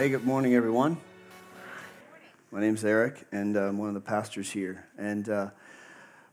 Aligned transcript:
Hey, 0.00 0.08
good 0.08 0.24
morning, 0.24 0.54
everyone. 0.54 0.96
My 2.50 2.58
name's 2.58 2.86
Eric, 2.86 3.26
and 3.32 3.54
I'm 3.54 3.76
one 3.76 3.88
of 3.88 3.94
the 3.94 4.00
pastors 4.00 4.50
here. 4.50 4.86
And 4.96 5.28
uh, 5.28 5.50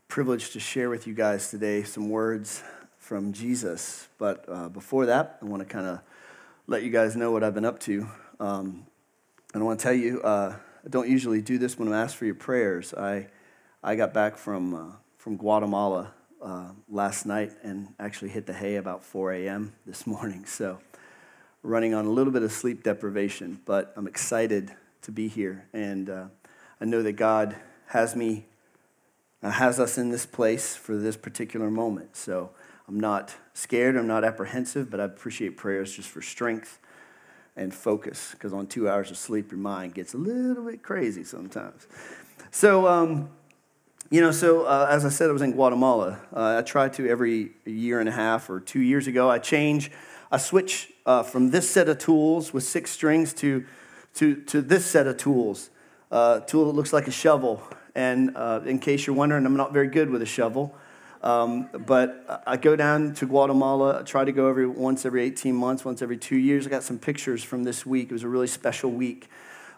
privileged 0.08 0.54
to 0.54 0.58
share 0.58 0.88
with 0.88 1.06
you 1.06 1.12
guys 1.12 1.50
today 1.50 1.82
some 1.82 2.08
words 2.08 2.62
from 2.96 3.34
Jesus. 3.34 4.08
But 4.16 4.46
uh, 4.48 4.70
before 4.70 5.04
that, 5.04 5.36
I 5.42 5.44
want 5.44 5.60
to 5.60 5.68
kind 5.68 5.86
of 5.86 6.00
let 6.66 6.82
you 6.82 6.88
guys 6.88 7.14
know 7.14 7.30
what 7.30 7.44
I've 7.44 7.52
been 7.52 7.66
up 7.66 7.78
to. 7.80 8.08
Um, 8.40 8.86
and 9.52 9.62
I 9.62 9.66
want 9.66 9.78
to 9.78 9.82
tell 9.82 9.92
you, 9.92 10.22
uh, 10.22 10.56
I 10.82 10.88
don't 10.88 11.06
usually 11.06 11.42
do 11.42 11.58
this 11.58 11.78
when 11.78 11.88
I'm 11.88 11.94
asked 11.94 12.16
for 12.16 12.24
your 12.24 12.36
prayers. 12.36 12.94
I, 12.94 13.26
I 13.82 13.96
got 13.96 14.14
back 14.14 14.38
from, 14.38 14.74
uh, 14.74 14.92
from 15.18 15.36
Guatemala 15.36 16.14
uh, 16.40 16.70
last 16.88 17.26
night 17.26 17.52
and 17.62 17.88
actually 18.00 18.30
hit 18.30 18.46
the 18.46 18.54
hay 18.54 18.76
about 18.76 19.04
4 19.04 19.34
a.m. 19.34 19.74
this 19.84 20.06
morning. 20.06 20.46
So, 20.46 20.78
running 21.62 21.94
on 21.94 22.06
a 22.06 22.10
little 22.10 22.32
bit 22.32 22.42
of 22.42 22.52
sleep 22.52 22.82
deprivation, 22.82 23.60
but 23.64 23.92
I'm 23.96 24.06
excited 24.06 24.72
to 25.02 25.12
be 25.12 25.28
here. 25.28 25.66
And 25.72 26.08
uh, 26.08 26.24
I 26.80 26.84
know 26.84 27.02
that 27.02 27.12
God 27.12 27.56
has 27.86 28.14
me, 28.14 28.46
uh, 29.42 29.50
has 29.50 29.80
us 29.80 29.98
in 29.98 30.10
this 30.10 30.26
place 30.26 30.76
for 30.76 30.96
this 30.96 31.16
particular 31.16 31.70
moment. 31.70 32.16
So, 32.16 32.50
I'm 32.88 32.98
not 32.98 33.34
scared, 33.52 33.96
I'm 33.96 34.06
not 34.06 34.24
apprehensive, 34.24 34.90
but 34.90 34.98
I 34.98 35.04
appreciate 35.04 35.58
prayers 35.58 35.94
just 35.94 36.08
for 36.08 36.22
strength 36.22 36.78
and 37.54 37.74
focus, 37.74 38.30
because 38.32 38.54
on 38.54 38.66
two 38.66 38.88
hours 38.88 39.10
of 39.10 39.18
sleep, 39.18 39.50
your 39.50 39.60
mind 39.60 39.94
gets 39.94 40.14
a 40.14 40.16
little 40.16 40.64
bit 40.64 40.82
crazy 40.82 41.22
sometimes. 41.22 41.86
So, 42.50 42.88
um, 42.88 43.28
you 44.10 44.22
know, 44.22 44.30
so 44.30 44.64
uh, 44.64 44.86
as 44.88 45.04
I 45.04 45.10
said, 45.10 45.28
I 45.28 45.32
was 45.32 45.42
in 45.42 45.52
Guatemala. 45.52 46.18
Uh, 46.32 46.56
I 46.58 46.62
try 46.62 46.88
to 46.88 47.06
every 47.06 47.52
year 47.66 48.00
and 48.00 48.08
a 48.08 48.12
half 48.12 48.48
or 48.48 48.58
two 48.58 48.80
years 48.80 49.06
ago, 49.06 49.28
I 49.28 49.38
change, 49.38 49.90
I 50.32 50.38
switch 50.38 50.90
uh, 51.08 51.22
from 51.22 51.50
this 51.50 51.68
set 51.68 51.88
of 51.88 51.96
tools 51.96 52.52
with 52.52 52.62
six 52.62 52.90
strings 52.90 53.32
to, 53.32 53.64
to, 54.12 54.36
to 54.42 54.60
this 54.60 54.84
set 54.84 55.06
of 55.06 55.16
tools. 55.16 55.70
Uh, 56.10 56.40
tool 56.40 56.66
that 56.66 56.72
looks 56.72 56.92
like 56.92 57.08
a 57.08 57.10
shovel. 57.10 57.62
And 57.94 58.36
uh, 58.36 58.60
in 58.66 58.78
case 58.78 59.06
you're 59.06 59.16
wondering, 59.16 59.46
I'm 59.46 59.56
not 59.56 59.72
very 59.72 59.88
good 59.88 60.10
with 60.10 60.20
a 60.20 60.26
shovel. 60.26 60.76
Um, 61.22 61.70
but 61.86 62.42
I 62.46 62.58
go 62.58 62.76
down 62.76 63.14
to 63.14 63.26
Guatemala. 63.26 64.00
I 64.00 64.02
try 64.02 64.26
to 64.26 64.32
go 64.32 64.48
every 64.48 64.66
once 64.66 65.06
every 65.06 65.24
18 65.24 65.54
months, 65.54 65.82
once 65.82 66.02
every 66.02 66.18
two 66.18 66.36
years. 66.36 66.66
I 66.66 66.70
got 66.70 66.82
some 66.82 66.98
pictures 66.98 67.42
from 67.42 67.64
this 67.64 67.86
week. 67.86 68.10
It 68.10 68.12
was 68.12 68.22
a 68.22 68.28
really 68.28 68.46
special 68.46 68.90
week. 68.90 69.30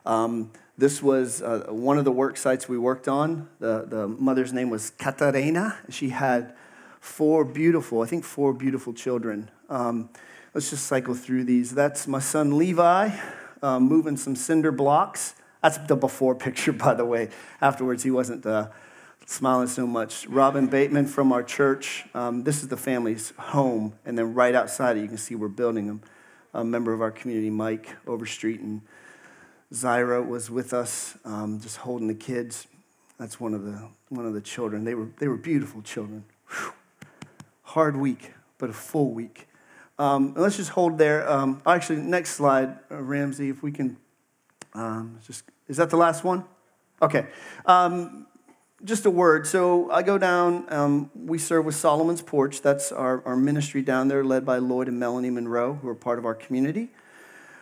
Um, 0.05 0.51
this 0.77 1.01
was 1.01 1.43
uh, 1.43 1.67
one 1.69 1.97
of 1.97 2.05
the 2.05 2.13
work 2.13 2.39
sites 2.39 2.69
we 2.69 2.77
worked 2.77 3.07
on. 3.07 3.49
The, 3.61 3.87
the 3.87 4.09
mother's 4.09 4.53
name 4.53 4.69
was 4.69 4.91
Catarina. 4.91 5.79
She 5.91 6.09
had 6.09 6.55
four 6.99 7.45
beautiful, 7.45 8.03
I 8.03 8.07
think 8.07 8.25
four 8.25 8.53
beautiful 8.53 8.93
children. 8.93 9.49
Um, 9.69 10.11
let's 10.55 10.71
just 10.71 10.87
cycle 10.87 11.15
through 11.15 11.45
these. 11.45 11.75
That's 11.75 12.07
my 12.07 12.21
son 12.21 12.57
Levi 12.57 13.11
um, 13.63 13.85
moving 13.85 14.17
some 14.17 14.37
cinder 14.37 14.73
blocks. 14.73 15.35
That's 15.63 15.79
the 15.79 15.97
before 15.97 16.35
picture, 16.35 16.73
by 16.87 16.95
the 16.95 17.05
way. 17.05 17.29
Afterwards, 17.61 18.03
he 18.03 18.11
wasn't 18.11 18.45
uh, 18.47 18.69
smiling 19.27 19.69
so 19.69 19.87
much. 19.87 20.27
Robin 20.27 20.67
Bateman 20.67 21.07
from 21.07 21.33
our 21.33 21.43
church. 21.43 22.05
Um, 22.15 22.45
this 22.45 22.63
is 22.63 22.69
the 22.69 22.77
family's 22.77 23.33
home. 23.39 23.95
And 24.05 24.19
then 24.19 24.35
right 24.35 24.55
outside 24.55 24.97
it, 24.97 25.01
you 25.01 25.09
can 25.09 25.19
see 25.19 25.35
we're 25.35 25.49
building 25.49 25.87
them. 25.87 26.03
A 26.53 26.65
member 26.65 26.93
of 26.93 27.01
our 27.01 27.13
community, 27.13 27.49
Mike 27.49 27.89
Overstreet, 28.09 28.59
and 28.59 28.83
Zyra 29.73 30.27
was 30.27 30.51
with 30.51 30.75
us, 30.75 31.17
um, 31.25 31.61
just 31.61 31.77
holding 31.77 32.09
the 32.09 32.15
kids. 32.15 32.67
That's 33.21 33.39
one 33.39 33.55
of 33.55 33.65
the 33.65 33.89
one 34.09 34.27
of 34.27 34.35
the 34.35 34.41
children. 34.41 34.83
They 34.83 34.97
were 34.97 35.11
they 35.19 35.29
were 35.29 35.37
beautiful 35.37 35.81
children. 35.81 36.25
Whew. 36.49 36.73
Hard 37.63 37.97
week, 37.97 38.33
but 38.59 38.69
a 38.69 38.73
full 38.73 39.13
week. 39.13 39.47
Um, 40.01 40.33
let's 40.35 40.57
just 40.57 40.71
hold 40.71 40.97
there. 40.97 41.31
Um, 41.31 41.61
actually, 41.67 42.01
next 42.01 42.31
slide, 42.31 42.79
uh, 42.91 43.03
Ramsey, 43.03 43.51
if 43.51 43.63
we 43.63 43.71
can. 43.71 43.99
Um, 44.73 45.19
just 45.27 45.45
is 45.69 45.77
that 45.77 45.91
the 45.91 45.99
last 45.99 46.25
one? 46.25 46.45
Okay. 47.03 47.27
Um, 47.67 48.27
just 48.83 49.05
a 49.05 49.11
word. 49.11 49.47
So 49.47 49.91
I 49.91 50.03
go 50.03 50.17
down. 50.17 50.65
Um, 50.73 51.11
we 51.15 51.37
serve 51.37 51.67
with 51.67 51.75
Solomon's 51.75 52.23
Porch. 52.23 52.63
That's 52.63 52.93
our, 52.93 53.23
our 53.27 53.37
ministry 53.37 53.83
down 53.83 54.09
there, 54.09 54.25
led 54.25 54.47
by 54.47 54.57
Lloyd 54.57 54.89
and 54.89 54.99
Melanie 54.99 55.29
Monroe, 55.29 55.75
who 55.75 55.89
are 55.91 55.95
part 55.95 56.19
of 56.19 56.25
our 56.25 56.35
community. 56.35 56.89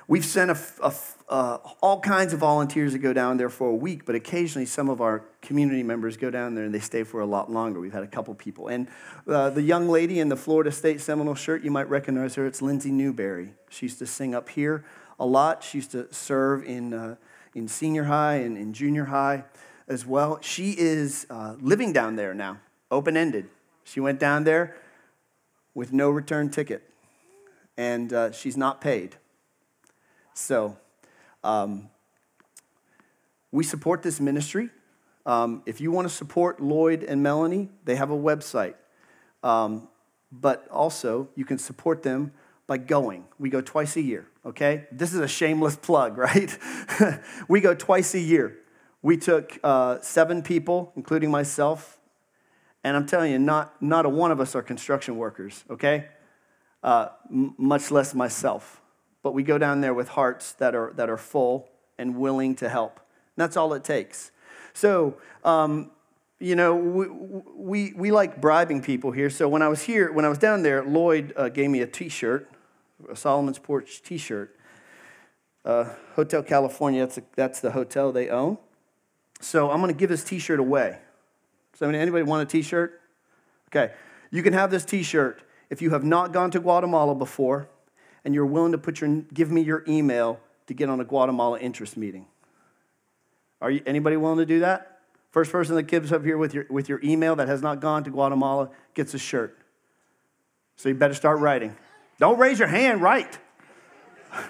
We've 0.07 0.25
sent 0.25 0.53
a, 0.53 0.59
a, 0.81 0.95
uh, 1.29 1.59
all 1.83 2.01
kinds 2.01 2.33
of 2.33 2.39
volunteers 2.39 2.93
that 2.93 3.01
go 3.01 3.13
down 3.13 3.37
there 3.37 3.51
for 3.51 3.69
a 3.69 3.75
week, 3.75 4.07
but 4.07 4.15
occasionally 4.15 4.65
some 4.65 4.89
of 4.89 5.01
our 5.01 5.25
community 5.43 5.83
members 5.83 6.17
go 6.17 6.31
down 6.31 6.55
there 6.55 6.65
and 6.65 6.75
they 6.75 6.81
stay 6.81 7.05
for 7.05 7.21
a 7.21 7.27
lot 7.27 7.51
longer. 7.51 7.81
We've 7.81 7.93
had 7.93 8.03
a 8.03 8.09
couple 8.09 8.35
people. 8.35 8.69
And 8.69 8.89
uh, 9.27 9.51
the 9.51 9.63
young 9.63 9.89
lady 9.89 10.21
in 10.21 10.31
the 10.31 10.37
Florida 10.37 10.73
State 10.73 11.01
Seminole 11.01 11.35
shirt, 11.35 11.63
you 11.63 11.71
might 11.71 11.89
recognize 11.91 12.35
her. 12.37 12.47
It's 12.47 12.63
Lindsay 12.63 12.91
Newberry. 12.91 13.53
She 13.69 13.87
used 13.87 13.99
to 13.99 14.07
sing 14.07 14.35
up 14.35 14.49
here 14.49 14.85
a 15.21 15.27
lot. 15.27 15.63
She 15.63 15.79
used 15.79 15.91
to 15.91 16.13
serve 16.13 16.65
in, 16.65 16.95
uh, 16.95 17.17
in 17.55 17.69
senior 17.69 18.05
high 18.05 18.37
and 18.37 18.57
in 18.57 18.73
junior 18.73 19.07
high 19.07 19.45
as 19.87 20.07
well. 20.07 20.39
She 20.41 20.75
is 20.79 21.27
uh, 21.29 21.57
living 21.61 21.93
down 21.93 22.17
there 22.17 22.33
now, 22.33 22.61
open 22.91 23.17
ended. 23.17 23.49
She 23.85 24.01
went 24.01 24.19
down 24.19 24.45
there 24.45 24.77
with 25.75 25.93
no 25.93 26.11
return 26.11 26.49
ticket, 26.51 26.83
and 27.77 28.13
uh, 28.13 28.33
she's 28.33 28.57
not 28.57 28.81
paid. 28.81 29.17
So, 30.35 30.77
um, 31.49 31.89
we 33.51 33.65
support 33.65 34.03
this 34.03 34.21
ministry. 34.21 34.69
Um, 35.25 35.63
if 35.65 35.81
you 35.81 35.91
want 35.91 36.07
to 36.07 36.15
support 36.15 36.61
Lloyd 36.61 37.03
and 37.03 37.23
Melanie, 37.23 37.71
they 37.85 37.97
have 37.97 38.11
a 38.11 38.17
website. 38.17 38.75
Um, 39.43 39.89
but 40.31 40.69
also, 40.71 41.29
you 41.35 41.47
can 41.47 41.57
support 41.57 42.03
them 42.03 42.33
by 42.67 42.77
going. 42.77 43.25
We 43.39 43.49
go 43.49 43.63
twice 43.63 43.97
a 43.97 44.03
year, 44.03 44.27
okay? 44.45 44.87
This 44.93 45.15
is 45.15 45.21
a 45.21 45.29
shameless 45.29 45.77
plug, 45.89 46.19
right? 46.19 46.57
we 47.49 47.63
go 47.63 47.75
twice 47.75 48.15
a 48.15 48.21
year. 48.21 48.59
We 49.01 49.17
took 49.17 49.59
uh, 49.65 50.01
seven 50.03 50.43
people, 50.43 50.93
including 50.97 51.31
myself, 51.31 51.99
and 52.85 52.95
I'm 52.95 53.07
telling 53.07 53.33
you, 53.33 53.39
not, 53.39 53.81
not 53.81 54.05
a 54.05 54.11
one 54.11 54.31
of 54.31 54.41
us 54.41 54.55
are 54.55 54.63
construction 54.63 55.17
workers, 55.17 55.65
okay? 55.71 56.09
Uh, 56.83 57.09
m- 57.31 57.55
much 57.57 57.91
less 57.91 58.15
myself 58.15 58.83
but 59.29 59.35
we 59.35 59.43
go 59.43 59.59
down 59.59 59.83
there 59.83 59.93
with 59.93 60.09
hearts 60.09 60.53
that 60.53 60.75
are, 60.75 60.91
that 60.97 61.11
are 61.11 61.19
full 61.19 61.69
and 61.99 62.17
willing 62.17 62.55
to 62.55 62.67
help. 62.67 62.97
And 62.97 63.43
that's 63.43 63.59
all 63.59 63.75
it 63.75 63.85
takes. 63.85 64.31
So, 64.73 65.19
um, 65.45 65.91
you 66.39 66.57
know, 66.57 66.75
we, 66.75 67.09
we, 67.55 67.93
we, 67.95 68.11
like 68.11 68.41
bribing 68.41 68.81
people 68.81 69.11
here. 69.11 69.29
So 69.29 69.47
when 69.47 69.61
I 69.61 69.69
was 69.69 69.83
here, 69.83 70.11
when 70.11 70.25
I 70.25 70.31
was 70.31 70.39
down 70.39 70.63
there, 70.63 70.83
Lloyd 70.83 71.35
uh, 71.37 71.51
gave 71.51 71.69
me 71.69 71.83
a 71.83 71.87
t 71.87 72.09
shirt, 72.09 72.51
a 73.07 73.15
Solomon's 73.15 73.59
Porch 73.59 74.01
t 74.03 74.17
shirt. 74.17 74.57
Uh, 75.63 75.91
hotel 76.15 76.43
California, 76.43 77.01
that's, 77.01 77.19
a, 77.19 77.23
that's 77.37 77.61
the 77.61 77.73
hotel 77.73 78.13
they 78.13 78.31
own. 78.31 78.57
So 79.43 79.71
I'm 79.71 79.83
going 79.83 79.93
to 79.93 79.99
give 79.99 80.09
this 80.09 80.25
t 80.25 80.39
shirt 80.39 80.59
away. 80.59 81.01
So, 81.75 81.87
anybody 81.87 82.23
want 82.23 82.49
a 82.49 82.51
t 82.51 82.63
shirt? 82.63 83.03
Okay. 83.69 83.93
You 84.31 84.43
can 84.43 84.55
have 84.55 84.71
this 84.71 84.87
t 84.87 85.03
shirt 85.03 85.43
if 85.69 85.83
you 85.83 85.91
have 85.91 86.03
not 86.03 86.33
gone 86.33 86.51
to 86.53 86.61
Guatemala 86.61 87.15
before 87.15 87.69
and 88.29 88.35
you're 88.35 88.45
willing 88.45 88.73
to 88.73 88.79
put 88.79 89.01
your, 89.01 89.23
give 89.33 89.51
me 89.51 89.63
your 89.63 89.83
email 89.89 90.39
to 90.67 90.75
get 90.75 90.91
on 90.91 91.01
a 91.01 91.05
Guatemala 91.05 91.59
interest 91.61 91.97
meeting. 91.97 92.27
Are 93.63 93.71
you, 93.71 93.81
anybody 93.87 94.19
willing 94.19 94.37
to 94.37 94.45
do 94.45 94.61
that? 94.61 95.01
First 95.31 95.51
person 95.51 95.77
that 95.77 95.85
gives 95.85 96.13
up 96.13 96.23
here 96.23 96.37
with 96.37 96.53
your, 96.53 96.67
with 96.69 96.91
your 96.91 97.01
email 97.03 97.37
that 97.37 97.49
has 97.49 97.63
not 97.63 97.81
gone 97.81 98.05
to 98.05 98.11
Guatemala 98.11 98.69
gets 98.93 99.15
a 99.15 99.19
shirt. 99.19 99.57
So 100.77 100.91
you 100.91 100.95
better 100.95 101.15
start 101.15 101.39
writing. 101.39 101.75
Don't 102.19 102.39
raise 102.39 102.59
your 102.59 102.69
hand, 102.69 103.01
write. 103.01 103.39
if 104.35 104.43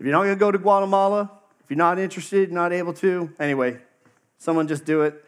you're 0.00 0.12
not 0.12 0.22
going 0.22 0.34
to 0.34 0.40
go 0.40 0.50
to 0.50 0.56
Guatemala, 0.56 1.30
if 1.62 1.68
you're 1.68 1.76
not 1.76 1.98
interested, 1.98 2.50
not 2.50 2.72
able 2.72 2.94
to, 2.94 3.30
anyway, 3.38 3.76
someone 4.38 4.66
just 4.66 4.86
do 4.86 5.02
it. 5.02 5.22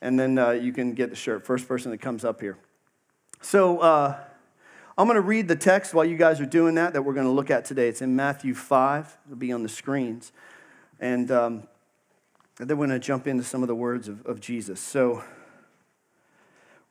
And 0.00 0.18
then 0.18 0.36
uh, 0.36 0.50
you 0.50 0.72
can 0.72 0.94
get 0.94 1.10
the 1.10 1.16
shirt. 1.16 1.46
First 1.46 1.68
person 1.68 1.92
that 1.92 1.98
comes 1.98 2.24
up 2.24 2.40
here. 2.40 2.58
So, 3.40 3.78
uh, 3.78 4.18
I'm 4.96 5.06
going 5.06 5.16
to 5.16 5.20
read 5.20 5.48
the 5.48 5.56
text 5.56 5.94
while 5.94 6.04
you 6.04 6.16
guys 6.16 6.40
are 6.40 6.46
doing 6.46 6.74
that, 6.74 6.92
that 6.92 7.02
we're 7.02 7.14
going 7.14 7.26
to 7.26 7.32
look 7.32 7.50
at 7.50 7.64
today. 7.64 7.88
It's 7.88 8.02
in 8.02 8.14
Matthew 8.14 8.54
5, 8.54 9.18
it'll 9.26 9.36
be 9.36 9.52
on 9.52 9.62
the 9.62 9.68
screens. 9.68 10.32
And, 11.00 11.30
um, 11.30 11.62
then 12.58 12.78
we're 12.78 12.86
going 12.86 13.00
to 13.00 13.04
jump 13.04 13.26
into 13.26 13.42
some 13.42 13.62
of 13.62 13.68
the 13.68 13.74
words 13.74 14.08
of, 14.08 14.24
of 14.26 14.40
Jesus. 14.40 14.80
So 14.80 15.24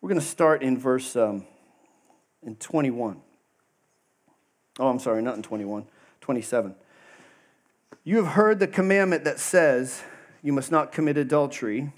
we're 0.01 0.09
going 0.09 0.19
to 0.19 0.25
start 0.25 0.63
in 0.63 0.77
verse 0.77 1.15
um, 1.15 1.45
in 2.43 2.55
21. 2.55 3.21
Oh, 4.79 4.87
I'm 4.87 4.99
sorry, 4.99 5.21
not 5.21 5.35
in 5.35 5.43
21, 5.43 5.85
27. 6.21 6.75
You 8.03 8.17
have 8.17 8.27
heard 8.33 8.59
the 8.59 8.67
commandment 8.67 9.23
that 9.25 9.39
says, 9.39 10.01
You 10.41 10.53
must 10.53 10.71
not 10.71 10.91
commit 10.91 11.17
adultery, 11.17 11.93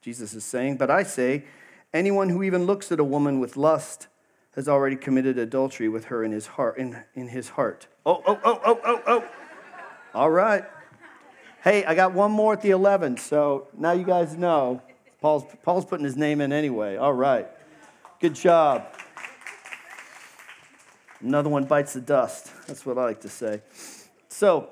Jesus 0.00 0.34
is 0.34 0.44
saying, 0.44 0.76
but 0.76 0.90
I 0.90 1.02
say, 1.02 1.44
anyone 1.92 2.30
who 2.30 2.42
even 2.42 2.66
looks 2.66 2.90
at 2.90 2.98
a 2.98 3.04
woman 3.04 3.40
with 3.40 3.56
lust, 3.56 4.08
has 4.54 4.68
already 4.68 4.96
committed 4.96 5.38
adultery 5.38 5.88
with 5.88 6.06
her 6.06 6.22
in 6.22 6.32
his 6.32 6.46
heart. 6.46 6.78
In, 6.78 7.02
in 7.14 7.28
his 7.28 7.50
heart. 7.50 7.86
Oh, 8.06 8.22
oh, 8.26 8.40
oh, 8.44 8.60
oh, 8.64 8.80
oh, 8.84 9.02
oh. 9.06 9.24
All 10.14 10.30
right. 10.30 10.64
Hey, 11.62 11.84
I 11.84 11.94
got 11.94 12.12
one 12.12 12.30
more 12.30 12.52
at 12.52 12.60
the 12.60 12.70
11, 12.70 13.16
so 13.16 13.68
now 13.76 13.92
you 13.92 14.04
guys 14.04 14.36
know. 14.36 14.82
Paul's, 15.20 15.44
Paul's 15.62 15.86
putting 15.86 16.04
his 16.04 16.16
name 16.16 16.40
in 16.40 16.52
anyway. 16.52 16.96
All 16.96 17.12
right. 17.12 17.48
Good 18.20 18.34
job. 18.34 18.86
Another 21.20 21.48
one 21.48 21.64
bites 21.64 21.94
the 21.94 22.02
dust. 22.02 22.52
That's 22.66 22.84
what 22.84 22.98
I 22.98 23.04
like 23.04 23.22
to 23.22 23.30
say. 23.30 23.62
So, 24.28 24.68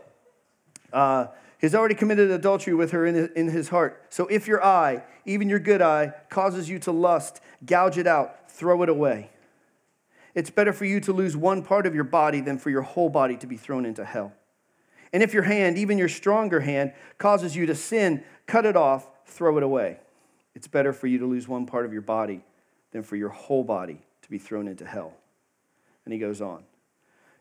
uh, 0.93 1.29
he's 1.59 1.75
already 1.75 1.95
committed 1.95 2.31
adultery 2.31 2.75
with 2.75 2.91
her 2.91 3.07
in, 3.07 3.31
in 3.35 3.49
his 3.49 3.71
heart. 3.71 4.05
So, 4.11 4.27
if 4.27 4.47
your 4.47 4.63
eye, 4.63 5.03
even 5.25 5.49
your 5.49 5.59
good 5.59 5.81
eye, 5.81 6.13
causes 6.29 6.69
you 6.69 6.79
to 6.81 6.93
lust, 6.93 7.41
gouge 7.65 7.97
it 7.97 8.07
out, 8.07 8.51
throw 8.51 8.83
it 8.83 8.91
away. 8.91 9.31
It's 10.35 10.51
better 10.51 10.73
for 10.73 10.85
you 10.85 11.01
to 11.01 11.13
lose 11.13 11.37
one 11.37 11.63
part 11.63 11.87
of 11.87 11.95
your 11.95 12.05
body 12.05 12.41
than 12.41 12.59
for 12.59 12.71
your 12.71 12.83
whole 12.83 13.11
body 13.11 13.37
to 13.37 13.47
be 13.47 13.57
thrown 13.57 13.85
into 13.85 14.05
hell. 14.05 14.33
And 15.13 15.23
if 15.23 15.35
your 15.35 15.43
hand, 15.43 15.77
even 15.77 15.99
your 15.99 16.09
stronger 16.09 16.61
hand, 16.61 16.95
causes 17.19 17.55
you 17.55 17.67
to 17.67 17.75
sin, 17.75 18.25
cut 18.47 18.65
it 18.65 18.77
off, 18.77 19.11
throw 19.27 19.59
it 19.59 19.63
away. 19.63 19.99
It's 20.55 20.67
better 20.67 20.93
for 20.93 21.07
you 21.07 21.19
to 21.19 21.27
lose 21.27 21.47
one 21.47 21.67
part 21.67 21.85
of 21.85 21.93
your 21.93 22.03
body 22.03 22.43
than 22.93 23.03
for 23.03 23.17
your 23.17 23.29
whole 23.29 23.65
body 23.65 24.01
to 24.23 24.31
be 24.31 24.39
thrown 24.39 24.69
into 24.69 24.87
hell. 24.87 25.13
And 26.05 26.13
he 26.13 26.19
goes 26.19 26.41
on. 26.41 26.65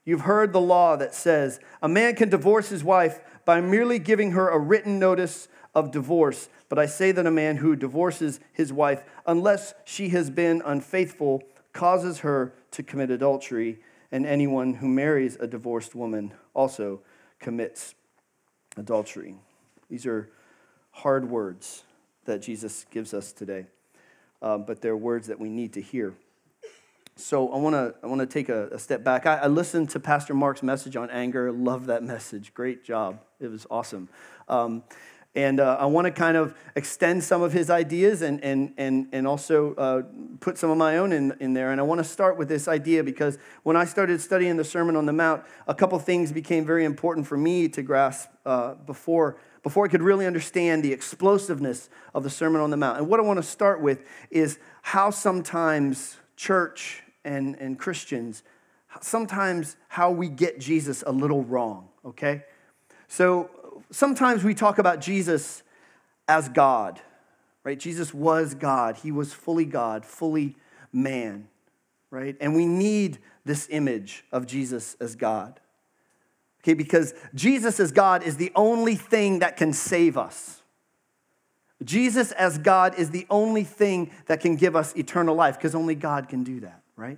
You've 0.04 0.22
heard 0.22 0.52
the 0.52 0.62
law 0.62 0.96
that 0.98 1.14
says 1.14 1.60
a 1.82 1.88
man 1.88 2.16
can 2.16 2.30
divorce 2.30 2.70
his 2.70 2.84
wife 2.84 3.20
by 3.46 3.62
merely 3.62 4.00
giving 4.00 4.32
her 4.32 4.50
a 4.50 4.60
written 4.60 5.00
notice 5.00 5.48
of 5.76 5.92
divorce. 5.92 6.50
But 6.70 6.80
I 6.80 6.86
say 6.86 7.12
that 7.12 7.26
a 7.26 7.32
man 7.32 7.58
who 7.58 7.76
divorces 7.76 8.40
his 8.52 8.74
wife, 8.74 9.04
unless 9.26 9.74
she 9.86 10.10
has 10.10 10.30
been 10.30 10.62
unfaithful, 10.66 11.44
causes 11.74 12.20
her 12.20 12.54
to 12.72 12.84
commit 12.84 13.12
adultery, 13.12 13.80
and 14.12 14.26
anyone 14.26 14.76
who 14.76 14.88
marries 14.88 15.36
a 15.40 15.48
divorced 15.48 15.96
woman 15.96 16.34
also 16.54 17.02
commits 17.40 17.96
adultery. 18.78 19.36
These 19.90 20.06
are 20.06 20.30
hard 20.92 21.30
words 21.30 21.84
that 22.26 22.42
Jesus 22.42 22.86
gives 22.92 23.14
us 23.14 23.32
today, 23.32 23.66
uh, 24.42 24.58
but 24.58 24.82
they're 24.82 24.98
words 24.98 25.28
that 25.28 25.40
we 25.40 25.50
need 25.50 25.74
to 25.74 25.82
hear. 25.82 26.14
So 27.16 27.52
I 27.52 27.58
want 27.58 27.76
to 27.76 27.94
I 28.04 28.08
want 28.08 28.22
to 28.22 28.26
take 28.26 28.50
a, 28.50 28.68
a 28.70 28.80
step 28.80 29.04
back. 29.04 29.26
I, 29.26 29.38
I, 29.38 29.48
listened 29.48 29.90
to 29.92 30.00
Pastor 30.00 30.34
Mark's 30.34 30.64
message 30.64 30.96
on 30.96 31.10
anger. 31.10 31.52
Love 31.52 31.86
that 31.88 32.04
message. 32.04 32.54
Great 32.54 32.84
job. 32.84 33.20
It 33.40 33.50
was 33.50 33.68
awesome. 33.70 34.10
Um, 34.48 34.84
and 35.34 35.62
uh, 35.62 35.78
I 35.80 35.86
want 35.86 36.06
to 36.06 36.12
kind 36.12 36.36
of 36.36 36.54
extend 36.76 37.24
some 37.24 37.42
of 37.42 37.54
his 37.54 37.70
ideas 37.70 38.22
and, 38.22 38.44
and, 38.44 38.74
and, 38.78 39.08
and 39.14 39.26
also 39.26 39.74
uh, 39.76 40.02
put 40.42 40.58
some 40.58 40.70
of 40.70 40.78
my 40.78 40.98
own 40.98 41.14
in, 41.14 41.34
in 41.40 41.54
there. 41.54 41.72
And 41.72 41.80
I 41.80 41.84
want 41.84 42.00
to 42.00 42.04
start 42.04 42.38
with 42.38 42.50
this 42.50 42.68
idea 42.68 43.02
because 43.02 43.38
when 43.64 43.78
I 43.78 43.86
started 43.86 44.20
studying 44.20 44.58
the 44.58 44.66
Sermon 44.66 44.98
on 44.98 45.06
the 45.06 45.14
Mount, 45.14 45.44
a 45.68 45.74
couple 45.74 45.98
things 46.00 46.34
became 46.34 46.66
very 46.66 46.84
important 46.84 47.28
for 47.28 47.38
me 47.38 47.70
to 47.70 47.82
grasp 47.82 48.30
uh, 48.46 48.74
before, 48.74 49.38
before 49.64 49.86
I 49.86 49.88
could 49.88 50.02
really 50.02 50.26
understand 50.26 50.84
the 50.84 50.92
explosiveness 50.92 51.90
of 52.14 52.24
the 52.24 52.30
Sermon 52.30 52.60
on 52.60 52.70
the 52.70 52.78
Mount. 52.78 52.98
And 52.98 53.08
what 53.08 53.22
I 53.22 53.24
want 53.24 53.38
to 53.38 53.44
start 53.44 53.82
with 53.82 54.04
is 54.32 54.60
how 54.82 55.12
sometimes 55.12 56.18
church 56.36 57.04
and, 57.24 57.56
and 57.56 57.80
Christians, 57.80 58.44
sometimes 59.00 59.78
how 59.88 60.12
we 60.12 60.28
get 60.28 60.60
Jesus 60.60 61.06
a 61.08 61.12
little 61.14 61.46
wrong, 61.46 61.88
okay? 62.04 62.44
So 63.08 63.50
sometimes 63.90 64.44
we 64.44 64.54
talk 64.54 64.78
about 64.78 65.02
Jesus 65.02 65.64
as 66.28 66.50
God, 66.50 67.02
right? 67.64 67.80
Jesus 67.80 68.14
was 68.14 68.54
God. 68.54 68.98
He 68.98 69.12
was 69.12 69.34
fully 69.34 69.66
God, 69.66 70.06
fully 70.06 70.56
man, 70.94 71.48
right? 72.10 72.36
And 72.40 72.56
we 72.56 72.66
need 72.66 73.20
this 73.46 73.68
image 73.70 74.24
of 74.32 74.46
Jesus 74.46 74.96
as 75.00 75.16
God. 75.16 75.60
Okay, 76.64 76.74
because 76.76 77.14
Jesus 77.34 77.80
as 77.80 77.92
God 77.92 78.24
is 78.24 78.38
the 78.38 78.52
only 78.56 78.96
thing 78.96 79.40
that 79.40 79.58
can 79.58 79.74
save 79.74 80.18
us. 80.18 80.62
Jesus 81.84 82.32
as 82.34 82.60
God 82.60 82.94
is 82.96 83.10
the 83.10 83.26
only 83.30 83.64
thing 83.64 84.12
that 84.28 84.42
can 84.42 84.56
give 84.56 84.76
us 84.76 84.96
eternal 84.96 85.34
life 85.34 85.58
because 85.58 85.74
only 85.74 85.96
God 85.96 86.30
can 86.30 86.44
do 86.44 86.60
that, 86.60 86.84
right? 86.96 87.18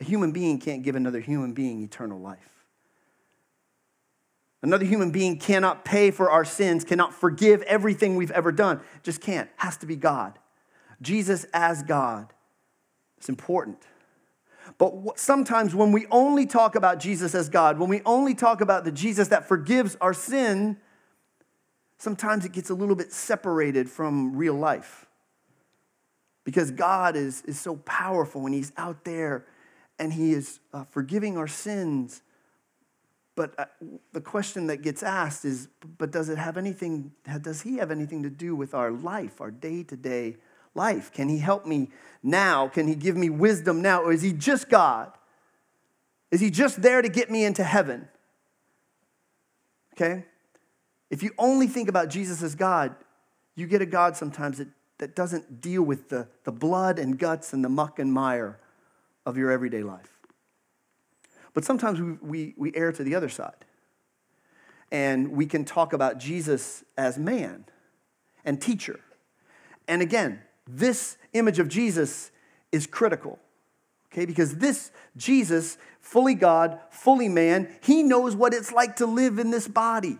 A 0.00 0.04
human 0.04 0.32
being 0.32 0.58
can't 0.58 0.82
give 0.82 0.96
another 0.96 1.20
human 1.20 1.52
being 1.52 1.82
eternal 1.82 2.18
life. 2.18 2.55
Another 4.66 4.84
human 4.84 5.12
being 5.12 5.38
cannot 5.38 5.84
pay 5.84 6.10
for 6.10 6.28
our 6.28 6.44
sins, 6.44 6.82
cannot 6.82 7.14
forgive 7.14 7.62
everything 7.62 8.16
we've 8.16 8.32
ever 8.32 8.50
done. 8.50 8.80
Just 9.04 9.20
can't. 9.20 9.48
Has 9.58 9.76
to 9.76 9.86
be 9.86 9.94
God. 9.94 10.40
Jesus 11.00 11.46
as 11.54 11.84
God. 11.84 12.32
It's 13.16 13.28
important. 13.28 13.78
But 14.76 15.20
sometimes 15.20 15.72
when 15.72 15.92
we 15.92 16.06
only 16.10 16.46
talk 16.46 16.74
about 16.74 16.98
Jesus 16.98 17.32
as 17.32 17.48
God, 17.48 17.78
when 17.78 17.88
we 17.88 18.02
only 18.04 18.34
talk 18.34 18.60
about 18.60 18.84
the 18.84 18.90
Jesus 18.90 19.28
that 19.28 19.46
forgives 19.46 19.96
our 20.00 20.12
sin, 20.12 20.78
sometimes 21.98 22.44
it 22.44 22.50
gets 22.50 22.68
a 22.68 22.74
little 22.74 22.96
bit 22.96 23.12
separated 23.12 23.88
from 23.88 24.34
real 24.34 24.54
life. 24.54 25.06
Because 26.42 26.72
God 26.72 27.14
is, 27.14 27.42
is 27.42 27.60
so 27.60 27.76
powerful 27.76 28.40
when 28.40 28.52
He's 28.52 28.72
out 28.76 29.04
there 29.04 29.46
and 29.96 30.12
He 30.12 30.32
is 30.32 30.58
uh, 30.72 30.82
forgiving 30.90 31.38
our 31.38 31.46
sins 31.46 32.22
but 33.36 33.54
uh, 33.58 33.66
the 34.12 34.20
question 34.20 34.66
that 34.66 34.78
gets 34.78 35.02
asked 35.02 35.44
is 35.44 35.68
but 35.98 36.10
does 36.10 36.28
it 36.30 36.38
have 36.38 36.56
anything, 36.56 37.12
does 37.42 37.60
he 37.62 37.76
have 37.76 37.90
anything 37.90 38.22
to 38.24 38.30
do 38.30 38.56
with 38.56 38.74
our 38.74 38.90
life, 38.90 39.40
our 39.40 39.50
day 39.50 39.82
to 39.84 39.96
day 39.96 40.38
life? 40.74 41.12
Can 41.12 41.28
he 41.28 41.38
help 41.38 41.66
me 41.66 41.90
now? 42.22 42.66
Can 42.68 42.88
he 42.88 42.94
give 42.94 43.16
me 43.16 43.30
wisdom 43.30 43.82
now? 43.82 44.02
Or 44.02 44.12
is 44.12 44.22
he 44.22 44.32
just 44.32 44.68
God? 44.68 45.12
Is 46.30 46.40
he 46.40 46.50
just 46.50 46.82
there 46.82 47.02
to 47.02 47.08
get 47.08 47.30
me 47.30 47.44
into 47.44 47.62
heaven? 47.62 48.08
Okay? 49.94 50.24
If 51.10 51.22
you 51.22 51.30
only 51.38 51.66
think 51.66 51.88
about 51.88 52.08
Jesus 52.08 52.42
as 52.42 52.54
God, 52.54 52.96
you 53.54 53.66
get 53.66 53.80
a 53.80 53.86
God 53.86 54.16
sometimes 54.16 54.58
that, 54.58 54.68
that 54.98 55.14
doesn't 55.14 55.60
deal 55.60 55.82
with 55.82 56.08
the, 56.08 56.26
the 56.44 56.52
blood 56.52 56.98
and 56.98 57.18
guts 57.18 57.52
and 57.52 57.64
the 57.64 57.68
muck 57.68 57.98
and 57.98 58.12
mire 58.12 58.58
of 59.24 59.36
your 59.36 59.50
everyday 59.50 59.82
life. 59.82 60.15
But 61.56 61.64
sometimes 61.64 61.98
we, 62.02 62.12
we, 62.20 62.54
we 62.58 62.72
err 62.74 62.92
to 62.92 63.02
the 63.02 63.14
other 63.14 63.30
side. 63.30 63.64
And 64.92 65.32
we 65.32 65.46
can 65.46 65.64
talk 65.64 65.94
about 65.94 66.18
Jesus 66.18 66.84
as 66.98 67.16
man 67.16 67.64
and 68.44 68.60
teacher. 68.60 69.00
And 69.88 70.02
again, 70.02 70.42
this 70.68 71.16
image 71.32 71.58
of 71.58 71.70
Jesus 71.70 72.30
is 72.72 72.86
critical, 72.86 73.38
okay? 74.12 74.26
Because 74.26 74.56
this 74.56 74.90
Jesus, 75.16 75.78
fully 76.02 76.34
God, 76.34 76.78
fully 76.90 77.30
man, 77.30 77.74
he 77.80 78.02
knows 78.02 78.36
what 78.36 78.52
it's 78.52 78.70
like 78.70 78.96
to 78.96 79.06
live 79.06 79.38
in 79.38 79.50
this 79.50 79.66
body. 79.66 80.18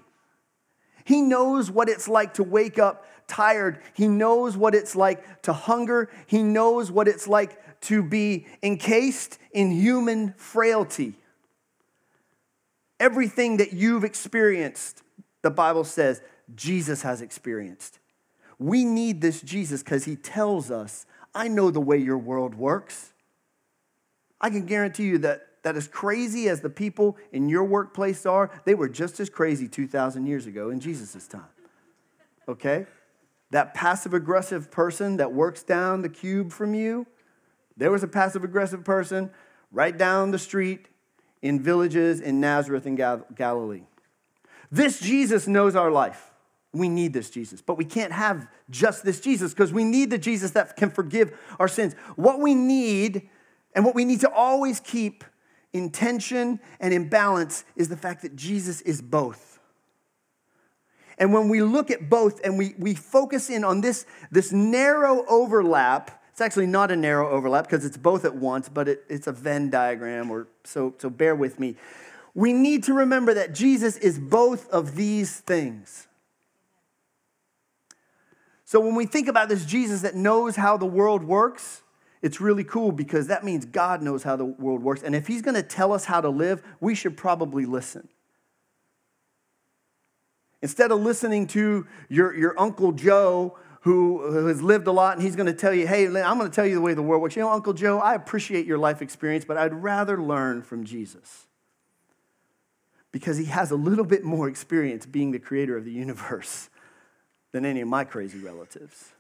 He 1.05 1.21
knows 1.21 1.71
what 1.71 1.91
it's 1.91 2.09
like 2.09 2.33
to 2.35 2.45
wake 2.45 2.79
up 2.79 3.05
tired. 3.27 3.83
He 3.93 4.09
knows 4.09 4.57
what 4.57 4.75
it's 4.75 4.97
like 4.97 5.43
to 5.43 5.53
hunger. 5.53 6.09
He 6.27 6.43
knows 6.43 6.91
what 6.91 7.09
it's 7.09 7.29
like 7.29 7.61
to 7.83 8.03
be 8.03 8.47
encased 8.63 9.39
in 9.53 9.71
human 9.71 10.33
frailty. 10.39 11.19
Everything 12.99 13.59
that 13.59 13.73
you've 13.73 14.05
experienced, 14.05 15.03
the 15.43 15.51
Bible 15.51 15.85
says, 15.85 16.23
Jesus 16.55 17.03
has 17.03 17.21
experienced. 17.21 17.99
We 18.59 18.85
need 18.85 19.21
this 19.21 19.43
Jesus 19.43 19.83
because 19.83 20.05
he 20.05 20.17
tells 20.17 20.71
us, 20.71 21.07
I 21.35 21.49
know 21.49 21.71
the 21.71 21.81
way 21.81 21.99
your 21.99 22.19
world 22.19 22.55
works. 22.55 23.13
I 24.41 24.49
can 24.49 24.65
guarantee 24.65 25.05
you 25.05 25.19
that, 25.19 25.47
that 25.63 25.77
as 25.77 25.89
crazy 25.89 26.49
as 26.49 26.61
the 26.61 26.71
people 26.71 27.19
in 27.33 27.49
your 27.49 27.65
workplace 27.65 28.25
are, 28.25 28.51
they 28.65 28.75
were 28.75 28.89
just 28.89 29.21
as 29.21 29.29
crazy 29.29 29.69
2,000 29.69 30.27
years 30.27 30.47
ago 30.47 30.71
in 30.71 30.81
Jesus' 30.81 31.27
time. 31.27 31.43
Okay? 32.49 32.87
That 33.51 33.75
passive 33.75 34.15
aggressive 34.15 34.71
person 34.71 35.19
that 35.19 35.33
works 35.33 35.63
down 35.63 36.03
the 36.03 36.09
cube 36.09 36.53
from 36.53 36.75
you, 36.75 37.07
there 37.77 37.91
was 37.91 38.03
a 38.03 38.09
passive 38.09 38.43
aggressive 38.43 38.85
person 38.85 39.31
right 39.71 39.97
down 39.97 40.31
the 40.31 40.39
street 40.39 40.89
in 41.43 41.63
villages 41.63 42.21
in 42.21 42.41
Nazareth 42.41 42.87
and 42.87 42.97
Galilee. 43.35 43.83
This 44.71 45.01
Jesus 45.01 45.47
knows 45.47 45.77
our 45.77 45.91
life. 45.91 46.31
We 46.73 46.89
need 46.89 47.13
this 47.13 47.31
Jesus, 47.31 47.63
but 47.63 47.79
we 47.79 47.85
can't 47.85 48.13
have 48.13 48.49
just 48.69 49.05
this 49.05 49.21
Jesus 49.21 49.55
because 49.55 49.73
we 49.73 49.85
need 49.85 50.11
the 50.11 50.19
Jesus 50.19 50.51
that 50.53 50.77
can 50.77 50.91
forgive 50.91 51.33
our 51.59 51.69
sins. 51.69 51.95
What 52.17 52.41
we 52.41 52.55
need 52.55 53.29
and 53.75 53.85
what 53.85 53.95
we 53.95 54.05
need 54.05 54.21
to 54.21 54.31
always 54.31 54.81
keep 54.81 55.25
in 55.73 55.91
tension 55.91 56.61
and 56.81 56.93
in 56.93 57.09
balance 57.09 57.65
is 57.77 57.89
the 57.89 57.97
fact 57.97 58.23
that 58.23 58.37
Jesus 58.37 58.81
is 58.83 59.01
both. 59.01 59.59
And 61.19 61.33
when 61.33 61.49
we 61.49 61.63
look 61.63 61.91
at 61.91 62.11
both 62.11 62.45
and 62.45 62.59
we, 62.59 62.75
we 62.79 62.95
focus 62.95 63.49
in 63.49 63.65
on 63.65 63.81
this, 63.81 64.05
this 64.31 64.53
narrow 64.53 65.25
overlap 65.27 66.16
it's 66.37 66.43
actually 66.43 66.67
not 66.67 66.91
a 66.91 66.97
narrow 66.97 67.31
overlap 67.31 67.65
because 67.65 67.87
it's 67.87 67.97
both 67.97 68.27
at 68.27 68.35
once, 68.35 68.69
but 68.69 68.89
it, 68.89 69.05
it's 69.09 69.27
a 69.27 69.33
Venn 69.33 69.71
diagram, 69.71 70.31
or 70.31 70.49
so, 70.65 70.93
so 70.99 71.09
bear 71.09 71.35
with 71.35 71.59
me. 71.59 71.77
We 72.35 72.53
need 72.53 72.85
to 72.85 72.93
remember 72.93 73.33
that 73.33 73.55
Jesus 73.55 73.97
is 73.97 74.19
both 74.19 74.69
of 74.69 74.97
these 74.97 75.41
things. 75.41 76.09
So 78.67 78.81
when 78.81 78.95
we 78.95 79.07
think 79.07 79.29
about 79.29 79.49
this 79.49 79.65
Jesus 79.65 80.03
that 80.03 80.15
knows 80.15 80.57
how 80.57 80.77
the 80.77 80.85
world 80.85 81.25
works, 81.25 81.81
it's 82.21 82.39
really 82.39 82.65
cool 82.65 82.93
because 82.93 83.29
that 83.29 83.43
means 83.43 83.65
God 83.65 84.03
knows 84.03 84.23
how 84.23 84.37
the 84.37 84.45
world 84.45 84.83
works. 84.83 85.03
And 85.03 85.17
if 85.17 85.27
He's 85.27 85.41
going 85.41 85.55
to 85.55 85.63
tell 85.63 85.91
us 85.91 86.05
how 86.05 86.21
to 86.21 86.29
live, 86.29 86.63
we 86.81 86.95
should 86.95 87.17
probably 87.17 87.65
listen. 87.65 88.09
Instead 90.61 90.91
of 90.91 91.01
listening 91.01 91.47
to 91.47 91.87
your, 92.11 92.37
your 92.37 92.61
Uncle 92.61 92.93
Joe 92.93 93.57
who 93.87 94.47
has 94.49 94.61
lived 94.63 94.87
a 94.87 94.93
lot 94.93 95.17
and 95.17 95.23
he's 95.23 95.37
going 95.37 95.47
to 95.47 95.55
tell 95.55 95.73
you, 95.73 95.87
hey, 95.87 96.07
I'm 96.07 96.39
going 96.39 96.51
to 96.51 96.55
tell 96.55 96.67
you 96.67 96.75
the 96.75 96.81
way 96.81 96.93
the 96.93 97.03
world 97.03 97.23
works. 97.23 97.37
You 97.37 97.43
know, 97.43 97.51
Uncle 97.51 97.73
Joe, 97.73 97.99
I 98.01 98.15
appreciate 98.15 98.67
your 98.67 98.79
life 98.79 99.01
experience, 99.01 99.45
but 99.45 99.57
I'd 99.57 99.73
rather 99.73 100.21
learn 100.21 100.63
from 100.63 100.85
Jesus. 100.85 101.47
because 103.17 103.39
he 103.39 103.47
has 103.47 103.71
a 103.71 103.77
little 103.77 104.05
bit 104.05 104.25
more 104.25 104.47
experience 104.47 105.07
being 105.07 105.31
the 105.31 105.39
creator 105.39 105.75
of 105.75 105.87
the 105.87 105.91
universe 105.91 106.69
than 107.53 107.65
any 107.65 107.81
of 107.81 107.89
my 107.89 108.05
crazy 108.05 108.39
relatives. 108.39 109.13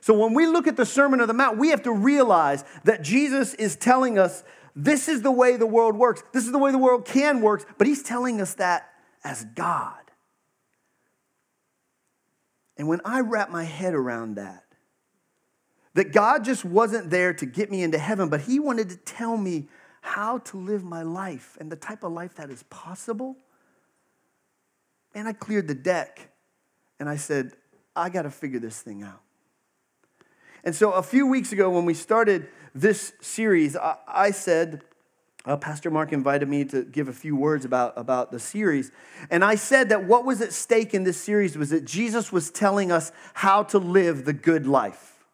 So 0.00 0.14
when 0.14 0.34
we 0.34 0.48
look 0.48 0.66
at 0.66 0.76
the 0.76 0.84
Sermon 0.84 1.20
on 1.20 1.28
the 1.28 1.32
Mount, 1.32 1.58
we 1.58 1.68
have 1.68 1.84
to 1.84 1.92
realize 1.92 2.64
that 2.82 3.02
Jesus 3.02 3.54
is 3.54 3.76
telling 3.76 4.18
us 4.18 4.42
this 4.74 5.08
is 5.08 5.22
the 5.22 5.30
way 5.30 5.56
the 5.56 5.64
world 5.64 5.94
works. 5.94 6.24
This 6.32 6.44
is 6.44 6.50
the 6.50 6.58
way 6.58 6.72
the 6.72 6.78
world 6.78 7.04
can 7.04 7.40
work, 7.40 7.78
but 7.78 7.86
he's 7.86 8.02
telling 8.02 8.40
us 8.40 8.54
that 8.54 8.90
as 9.22 9.44
God. 9.54 10.07
And 12.78 12.86
when 12.86 13.00
I 13.04 13.20
wrap 13.20 13.50
my 13.50 13.64
head 13.64 13.92
around 13.92 14.36
that, 14.36 14.64
that 15.94 16.12
God 16.12 16.44
just 16.44 16.64
wasn't 16.64 17.10
there 17.10 17.34
to 17.34 17.44
get 17.44 17.70
me 17.70 17.82
into 17.82 17.98
heaven, 17.98 18.28
but 18.28 18.42
he 18.42 18.60
wanted 18.60 18.88
to 18.90 18.96
tell 18.98 19.36
me 19.36 19.68
how 20.00 20.38
to 20.38 20.56
live 20.56 20.84
my 20.84 21.02
life 21.02 21.56
and 21.60 21.72
the 21.72 21.76
type 21.76 22.04
of 22.04 22.12
life 22.12 22.36
that 22.36 22.50
is 22.50 22.62
possible. 22.64 23.36
And 25.14 25.26
I 25.26 25.32
cleared 25.32 25.66
the 25.66 25.74
deck 25.74 26.30
and 27.00 27.08
I 27.08 27.16
said, 27.16 27.52
I 27.96 28.10
got 28.10 28.22
to 28.22 28.30
figure 28.30 28.60
this 28.60 28.80
thing 28.80 29.02
out. 29.02 29.20
And 30.62 30.74
so 30.74 30.92
a 30.92 31.02
few 31.02 31.26
weeks 31.26 31.52
ago, 31.52 31.70
when 31.70 31.84
we 31.84 31.94
started 31.94 32.46
this 32.74 33.12
series, 33.20 33.76
I, 33.76 33.96
I 34.06 34.30
said, 34.30 34.82
uh, 35.44 35.56
Pastor 35.56 35.90
Mark 35.90 36.12
invited 36.12 36.48
me 36.48 36.64
to 36.66 36.82
give 36.82 37.08
a 37.08 37.12
few 37.12 37.36
words 37.36 37.64
about, 37.64 37.94
about 37.96 38.32
the 38.32 38.38
series. 38.38 38.90
And 39.30 39.44
I 39.44 39.54
said 39.54 39.88
that 39.90 40.04
what 40.04 40.24
was 40.24 40.40
at 40.40 40.52
stake 40.52 40.94
in 40.94 41.04
this 41.04 41.20
series 41.20 41.56
was 41.56 41.70
that 41.70 41.84
Jesus 41.84 42.32
was 42.32 42.50
telling 42.50 42.90
us 42.92 43.12
how 43.34 43.62
to 43.64 43.78
live 43.78 44.24
the 44.24 44.32
good 44.32 44.66
life. 44.66 45.24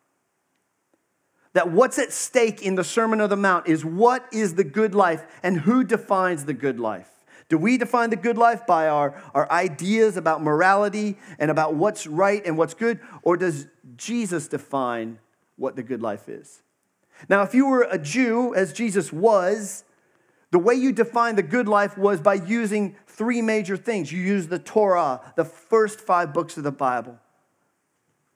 That 1.55 1.71
what's 1.71 1.99
at 1.99 2.13
stake 2.13 2.63
in 2.63 2.75
the 2.75 2.85
Sermon 2.85 3.21
on 3.21 3.31
the 3.31 3.37
Mount 3.37 3.67
is 3.67 3.85
what 3.85 4.27
is 4.33 4.55
the 4.55 4.65
good 4.65 4.95
life 4.95 5.25
and 5.43 5.61
who 5.61 5.85
defines 5.85 6.45
the 6.45 6.55
good 6.55 6.79
life. 6.79 7.09
Do 7.49 7.59
we 7.59 7.79
define 7.79 8.11
the 8.11 8.17
good 8.17 8.39
life 8.39 8.67
by 8.67 8.89
our, 8.89 9.21
our 9.35 9.51
ideas 9.51 10.17
about 10.17 10.43
morality 10.43 11.19
and 11.39 11.51
about 11.51 11.75
what's 11.75 12.07
right 12.07 12.45
and 12.45 12.57
what's 12.57 12.75
good? 12.75 13.01
Or 13.23 13.37
does 13.37 13.67
Jesus 13.97 14.49
define 14.49 15.19
what 15.57 15.77
the 15.77 15.83
good 15.83 16.03
life 16.03 16.29
is? 16.29 16.63
Now, 17.29 17.43
if 17.43 17.55
you 17.55 17.67
were 17.67 17.87
a 17.89 17.99
Jew, 17.99 18.55
as 18.55 18.73
Jesus 18.73 19.13
was, 19.13 19.85
the 20.55 20.61
way 20.61 20.77
you 20.77 20.93
define 20.93 21.35
the 21.35 21.43
good 21.43 21.67
life 21.67 21.99
was 21.99 22.21
by 22.21 22.35
using 22.35 22.95
three 23.09 23.43
major 23.43 23.77
things. 23.77 24.13
You 24.13 24.23
use 24.23 24.47
the 24.47 24.61
Torah, 24.61 25.21
the 25.35 25.45
first 25.45 26.01
five 26.01 26.33
books 26.33 26.57
of 26.57 26.63
the 26.63 26.71
Bible, 26.71 27.19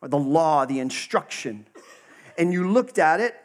or 0.02 0.08
the 0.08 0.18
law, 0.18 0.64
the 0.64 0.80
instruction. 0.80 1.68
And 2.36 2.52
you 2.52 2.68
looked 2.68 2.98
at 2.98 3.20
it 3.20 3.36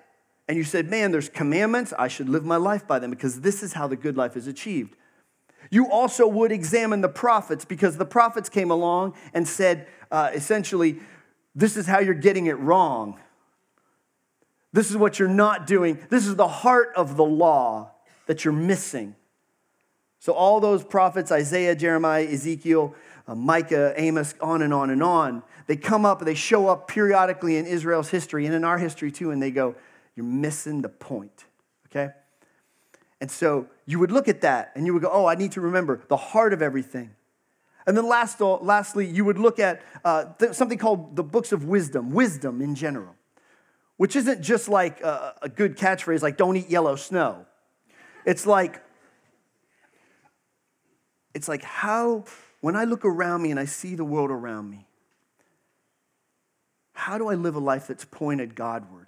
and 0.48 0.58
you 0.58 0.64
said, 0.64 0.90
Man, 0.90 1.12
there's 1.12 1.30
commandments. 1.30 1.94
I 2.00 2.08
should 2.08 2.28
live 2.28 2.46
my 2.46 2.56
life 2.56 2.88
by 2.88 2.98
them 2.98 3.12
because 3.12 3.42
this 3.42 3.62
is 3.62 3.74
how 3.74 3.86
the 3.86 3.96
good 3.96 4.18
life 4.18 4.36
is 4.36 4.48
achieved. 4.48 4.96
You 5.70 5.92
also 5.92 6.28
would 6.28 6.52
examine 6.52 7.02
the 7.02 7.10
prophets 7.10 7.66
because 7.66 7.98
the 7.98 8.06
prophets 8.06 8.50
came 8.50 8.72
along 8.72 9.14
and 9.36 9.48
said, 9.48 9.88
uh, 10.10 10.32
essentially, 10.34 11.00
this 11.54 11.78
is 11.78 11.86
how 11.86 12.00
you're 12.00 12.16
getting 12.16 12.48
it 12.48 12.58
wrong. 12.58 13.20
This 14.72 14.90
is 14.90 14.98
what 14.98 15.20
you're 15.20 15.30
not 15.30 15.68
doing. 15.68 16.00
This 16.10 16.26
is 16.26 16.38
the 16.38 16.48
heart 16.48 16.92
of 16.96 17.18
the 17.18 17.24
law 17.24 17.93
that 18.28 18.46
you're 18.46 18.54
missing. 18.54 19.16
So, 20.20 20.34
all 20.34 20.60
those 20.60 20.84
prophets 20.84 21.32
Isaiah, 21.32 21.76
Jeremiah, 21.76 22.26
Ezekiel, 22.26 22.96
uh, 23.28 23.36
Micah, 23.36 23.94
Amos, 23.98 24.36
on 24.42 24.62
and 24.62 24.74
on 24.74 24.90
and 24.90 25.04
on 25.04 25.44
they 25.68 25.76
come 25.78 26.06
up, 26.06 26.20
they 26.24 26.36
show 26.36 26.68
up 26.68 26.88
periodically 26.88 27.58
in 27.58 27.66
Israel's 27.66 28.10
history 28.10 28.46
and 28.46 28.54
in 28.54 28.64
our 28.64 28.78
history 28.78 29.12
too, 29.12 29.32
and 29.32 29.42
they 29.42 29.52
go, 29.52 29.76
You're 30.16 30.26
missing 30.26 30.82
the 30.82 30.90
point. 30.90 31.46
Okay? 31.88 32.14
And 33.22 33.32
so 33.32 33.68
you 33.86 34.00
would 34.00 34.12
look 34.12 34.28
at 34.28 34.42
that 34.42 34.72
and 34.76 34.86
you 34.86 34.94
would 34.94 35.02
go, 35.02 35.10
Oh, 35.12 35.26
I 35.26 35.36
need 35.36 35.54
to 35.54 35.62
remember 35.62 36.02
the 36.08 36.18
heart 36.18 36.54
of 36.54 36.62
everything. 36.62 37.12
And 37.86 37.98
then 37.98 38.08
last, 38.08 38.40
lastly, 38.40 39.06
you 39.06 39.26
would 39.26 39.38
look 39.38 39.60
at 39.60 39.82
uh, 40.06 40.26
th- 40.40 40.54
something 40.54 40.78
called 40.78 41.18
the 41.18 41.24
books 41.24 41.52
of 41.52 41.66
wisdom, 41.66 42.12
wisdom 42.12 42.62
in 42.62 42.76
general 42.76 43.16
which 43.98 44.16
isn't 44.16 44.42
just 44.42 44.68
like 44.68 45.02
a, 45.02 45.36
a 45.44 45.50
good 45.50 45.78
catchphrase 45.78 46.22
like 46.22 46.38
don't 46.38 46.58
eat 46.58 46.70
yellow 46.70 46.96
snow. 46.96 47.46
It's 48.26 48.46
like, 48.46 48.82
it's 51.34 51.48
like 51.48 51.64
how, 51.64 52.26
when 52.62 52.76
I 52.76 52.86
look 52.86 53.06
around 53.06 53.42
me 53.42 53.52
and 53.52 53.60
I 53.60 53.66
see 53.66 53.96
the 53.96 54.06
world 54.06 54.32
around 54.32 54.70
me, 54.70 54.88
how 56.94 57.18
do 57.18 57.28
I 57.28 57.36
live 57.36 57.56
a 57.56 57.60
life 57.60 57.88
that's 57.88 58.06
pointed 58.06 58.56
Godward? 58.56 59.08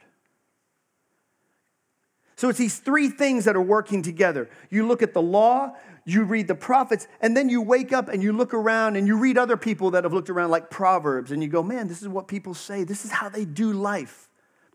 So 2.36 2.50
it's 2.50 2.60
these 2.60 2.80
three 2.80 3.08
things 3.10 3.46
that 3.46 3.56
are 3.56 3.62
working 3.62 4.02
together. 4.02 4.50
You 4.70 4.86
look 4.86 5.02
at 5.02 5.14
the 5.14 5.22
law, 5.22 5.74
you 6.04 6.24
read 6.24 6.48
the 6.48 6.56
prophets, 6.56 7.08
and 7.22 7.38
then 7.38 7.48
you 7.48 7.62
wake 7.62 7.94
up 7.94 8.10
and 8.10 8.22
you 8.22 8.34
look 8.34 8.54
around 8.54 8.98
and 8.98 9.08
you 9.08 9.18
read 9.18 9.38
other 9.38 9.56
people 9.56 9.92
that 9.92 10.04
have 10.04 10.12
looked 10.12 10.30
around, 10.30 10.50
like 10.50 10.70
Proverbs, 10.70 11.32
and 11.32 11.42
you 11.42 11.48
go, 11.48 11.64
man, 11.64 11.88
this 11.88 12.02
is 12.02 12.10
what 12.10 12.28
people 12.28 12.54
say. 12.54 12.84
This 12.84 13.06
is 13.06 13.12
how 13.12 13.30
they 13.30 13.46
do 13.46 13.72
life 13.72 14.25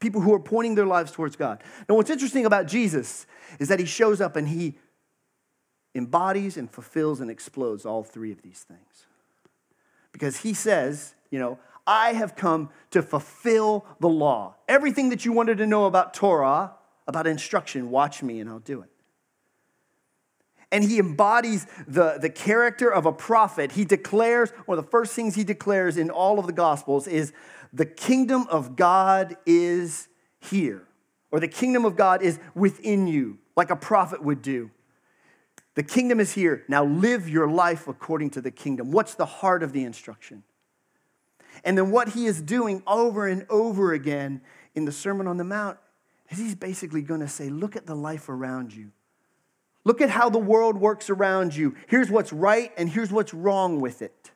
people 0.01 0.21
who 0.23 0.35
are 0.35 0.41
pointing 0.41 0.75
their 0.75 0.87
lives 0.87 1.13
towards 1.13 1.37
God. 1.37 1.63
Now, 1.89 1.95
what's 1.95 2.11
interesting 2.11 2.47
about 2.47 2.67
Jesus 2.67 3.27
is 3.59 3.69
that 3.69 3.79
he 3.79 3.87
shows 3.87 4.21
up 4.21 4.35
and 4.35 4.49
he 4.49 4.75
embodies 5.95 6.57
and 6.57 6.71
fulfills 6.71 7.21
and 7.21 7.31
explodes 7.31 7.85
all 7.85 8.03
three 8.03 8.33
of 8.33 8.43
these 8.43 8.65
things. 8.67 9.07
Because 10.13 10.39
he 10.39 10.55
says, 10.55 11.15
you 11.31 11.39
know, 11.39 11.59
I 11.87 12.13
have 12.13 12.37
come 12.37 12.71
to 12.91 13.03
fulfill 13.03 13.85
the 14.01 14.09
law. 14.09 14.57
Everything 14.69 15.11
that 15.11 15.25
you 15.25 15.33
wanted 15.33 15.59
to 15.59 15.67
know 15.67 15.87
about 15.87 16.15
Torah, 16.15 16.73
about 17.07 17.27
instruction, 17.27 17.91
watch 17.91 18.23
me 18.23 18.41
and 18.41 18.49
I'll 18.49 18.59
do 18.59 18.83
it. 18.83 18.91
And 20.73 20.85
he 20.85 21.01
embodies 21.01 21.67
the, 21.89 22.19
the 22.19 22.31
character 22.31 22.93
of 22.93 23.05
a 23.05 23.13
prophet. 23.13 23.73
He 23.73 23.85
declares, 23.85 24.53
one 24.67 24.79
of 24.79 24.85
the 24.85 24.91
first 24.91 25.15
things 25.15 25.35
he 25.35 25.43
declares 25.43 25.97
in 25.97 26.11
all 26.11 26.39
of 26.39 26.47
the 26.47 26.53
Gospels 26.53 27.09
is 27.09 27.33
the 27.73 27.87
kingdom 27.87 28.47
of 28.49 28.77
God 28.77 29.37
is 29.47 30.09
here, 30.41 30.83
or 31.31 31.41
the 31.41 31.49
kingdom 31.49 31.85
of 31.85 31.97
God 31.97 32.23
is 32.23 32.39
within 32.55 33.07
you, 33.07 33.39
like 33.57 33.71
a 33.71 33.77
prophet 33.77 34.23
would 34.23 34.43
do. 34.43 34.71
The 35.75 35.83
kingdom 35.83 36.19
is 36.21 36.33
here. 36.33 36.65
Now 36.69 36.85
live 36.85 37.29
your 37.29 37.49
life 37.49 37.87
according 37.87 38.31
to 38.31 38.41
the 38.41 38.51
kingdom. 38.51 38.91
What's 38.91 39.15
the 39.15 39.27
heart 39.27 39.63
of 39.63 39.73
the 39.73 39.85
instruction? 39.85 40.43
And 41.65 41.77
then 41.79 41.91
what 41.91 42.11
he 42.11 42.27
is 42.27 42.43
doing 42.43 42.83
over 42.87 43.27
and 43.27 43.47
over 43.49 43.93
again 43.93 44.41
in 44.75 44.85
the 44.85 44.93
Sermon 44.93 45.27
on 45.27 45.37
the 45.37 45.45
Mount 45.45 45.79
is 46.29 46.39
he's 46.39 46.55
basically 46.55 47.03
going 47.03 47.21
to 47.21 47.29
say, 47.29 47.49
Look 47.49 47.77
at 47.77 47.87
the 47.87 47.95
life 47.95 48.29
around 48.29 48.75
you. 48.75 48.91
Look 49.85 50.01
at 50.01 50.11
how 50.11 50.29
the 50.29 50.39
world 50.39 50.77
works 50.77 51.09
around 51.09 51.55
you. 51.55 51.75
Here's 51.89 52.11
what's 52.11 52.33
right 52.33 52.73
and 52.77 52.89
here's 52.89 53.11
what's 53.11 53.33
wrong 53.33 53.81
with 53.81 54.03
it. 54.03 54.31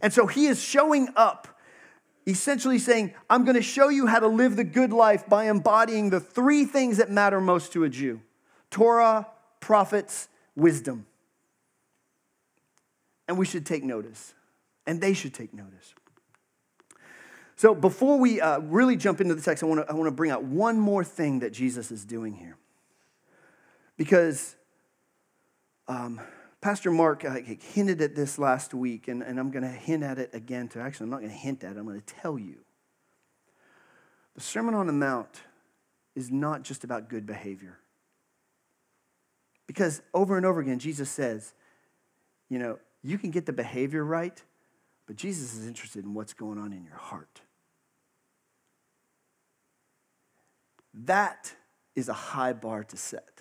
And 0.00 0.12
so 0.12 0.26
he 0.26 0.46
is 0.46 0.62
showing 0.62 1.08
up 1.16 1.48
essentially 2.30 2.78
saying, 2.78 3.14
I'm 3.28 3.44
going 3.44 3.56
to 3.56 3.62
show 3.62 3.88
you 3.88 4.06
how 4.06 4.20
to 4.20 4.28
live 4.28 4.56
the 4.56 4.64
good 4.64 4.92
life 4.92 5.28
by 5.28 5.48
embodying 5.48 6.10
the 6.10 6.20
three 6.20 6.64
things 6.64 6.96
that 6.98 7.10
matter 7.10 7.40
most 7.40 7.72
to 7.72 7.84
a 7.84 7.88
Jew 7.88 8.20
Torah, 8.70 9.26
prophets, 9.60 10.28
wisdom. 10.54 11.06
And 13.28 13.38
we 13.38 13.46
should 13.46 13.64
take 13.64 13.84
notice, 13.84 14.34
and 14.86 15.00
they 15.00 15.14
should 15.14 15.34
take 15.34 15.54
notice. 15.54 15.94
So, 17.56 17.74
before 17.74 18.18
we 18.18 18.40
uh, 18.40 18.60
really 18.60 18.96
jump 18.96 19.20
into 19.20 19.34
the 19.34 19.42
text, 19.42 19.62
I 19.62 19.66
want 19.66 19.86
to 19.86 19.90
I 19.90 19.94
wanna 19.94 20.10
bring 20.10 20.30
out 20.30 20.42
one 20.42 20.80
more 20.80 21.04
thing 21.04 21.40
that 21.40 21.52
Jesus 21.52 21.90
is 21.90 22.04
doing 22.04 22.34
here. 22.34 22.56
Because 23.96 24.56
um, 25.86 26.20
Pastor 26.60 26.90
Mark 26.90 27.24
uh, 27.24 27.36
hinted 27.72 28.02
at 28.02 28.14
this 28.14 28.38
last 28.38 28.74
week, 28.74 29.08
and, 29.08 29.22
and 29.22 29.40
I'm 29.40 29.50
going 29.50 29.62
to 29.62 29.68
hint 29.68 30.02
at 30.04 30.18
it 30.18 30.30
again. 30.34 30.68
To 30.68 30.80
actually, 30.80 31.04
I'm 31.04 31.10
not 31.10 31.20
going 31.20 31.30
to 31.30 31.36
hint 31.36 31.64
at 31.64 31.76
it. 31.76 31.78
I'm 31.78 31.86
going 31.86 32.00
to 32.00 32.14
tell 32.14 32.38
you. 32.38 32.56
The 34.34 34.42
Sermon 34.42 34.74
on 34.74 34.86
the 34.86 34.92
Mount 34.92 35.40
is 36.14 36.30
not 36.30 36.62
just 36.62 36.84
about 36.84 37.08
good 37.08 37.26
behavior, 37.26 37.78
because 39.66 40.02
over 40.12 40.36
and 40.36 40.44
over 40.44 40.60
again, 40.60 40.78
Jesus 40.78 41.10
says, 41.10 41.54
you 42.48 42.58
know, 42.58 42.78
you 43.02 43.16
can 43.16 43.30
get 43.30 43.46
the 43.46 43.52
behavior 43.52 44.04
right, 44.04 44.42
but 45.06 45.16
Jesus 45.16 45.54
is 45.54 45.66
interested 45.66 46.04
in 46.04 46.12
what's 46.12 46.34
going 46.34 46.58
on 46.58 46.72
in 46.72 46.84
your 46.84 46.96
heart. 46.96 47.40
That 50.92 51.54
is 51.94 52.08
a 52.08 52.12
high 52.12 52.52
bar 52.52 52.84
to 52.84 52.96
set. 52.96 53.39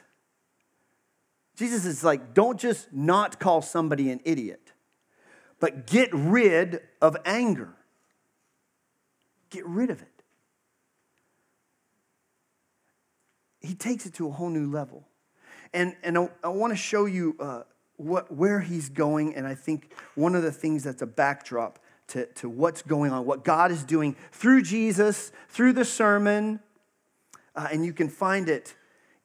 Jesus 1.59 1.83
is 1.83 2.05
like, 2.05 2.33
don't 2.33 2.57
just 2.57 2.93
not 2.93 3.37
call 3.37 3.61
somebody 3.61 4.09
an 4.11 4.21
idiot, 4.23 4.71
but 5.59 5.85
get 5.85 6.09
rid 6.13 6.79
of 7.01 7.17
anger. 7.25 7.75
Get 9.49 9.65
rid 9.65 9.89
of 9.89 10.01
it. 10.01 10.23
He 13.59 13.75
takes 13.75 14.05
it 14.05 14.13
to 14.13 14.27
a 14.29 14.31
whole 14.31 14.49
new 14.49 14.71
level. 14.71 15.03
And, 15.73 15.97
and 16.01 16.17
I, 16.17 16.29
I 16.45 16.47
want 16.47 16.71
to 16.71 16.77
show 16.77 17.03
you 17.03 17.35
uh, 17.41 17.63
what, 17.97 18.33
where 18.33 18.61
he's 18.61 18.87
going. 18.87 19.35
And 19.35 19.45
I 19.45 19.53
think 19.53 19.91
one 20.15 20.35
of 20.35 20.43
the 20.43 20.53
things 20.53 20.85
that's 20.85 21.01
a 21.01 21.07
backdrop 21.07 21.77
to, 22.07 22.25
to 22.35 22.47
what's 22.47 22.83
going 22.83 23.11
on, 23.11 23.25
what 23.25 23.43
God 23.43 23.69
is 23.69 23.83
doing 23.83 24.15
through 24.31 24.61
Jesus, 24.61 25.33
through 25.49 25.73
the 25.73 25.83
sermon. 25.83 26.61
Uh, 27.53 27.67
and 27.69 27.85
you 27.85 27.91
can 27.91 28.07
find 28.07 28.47
it 28.47 28.75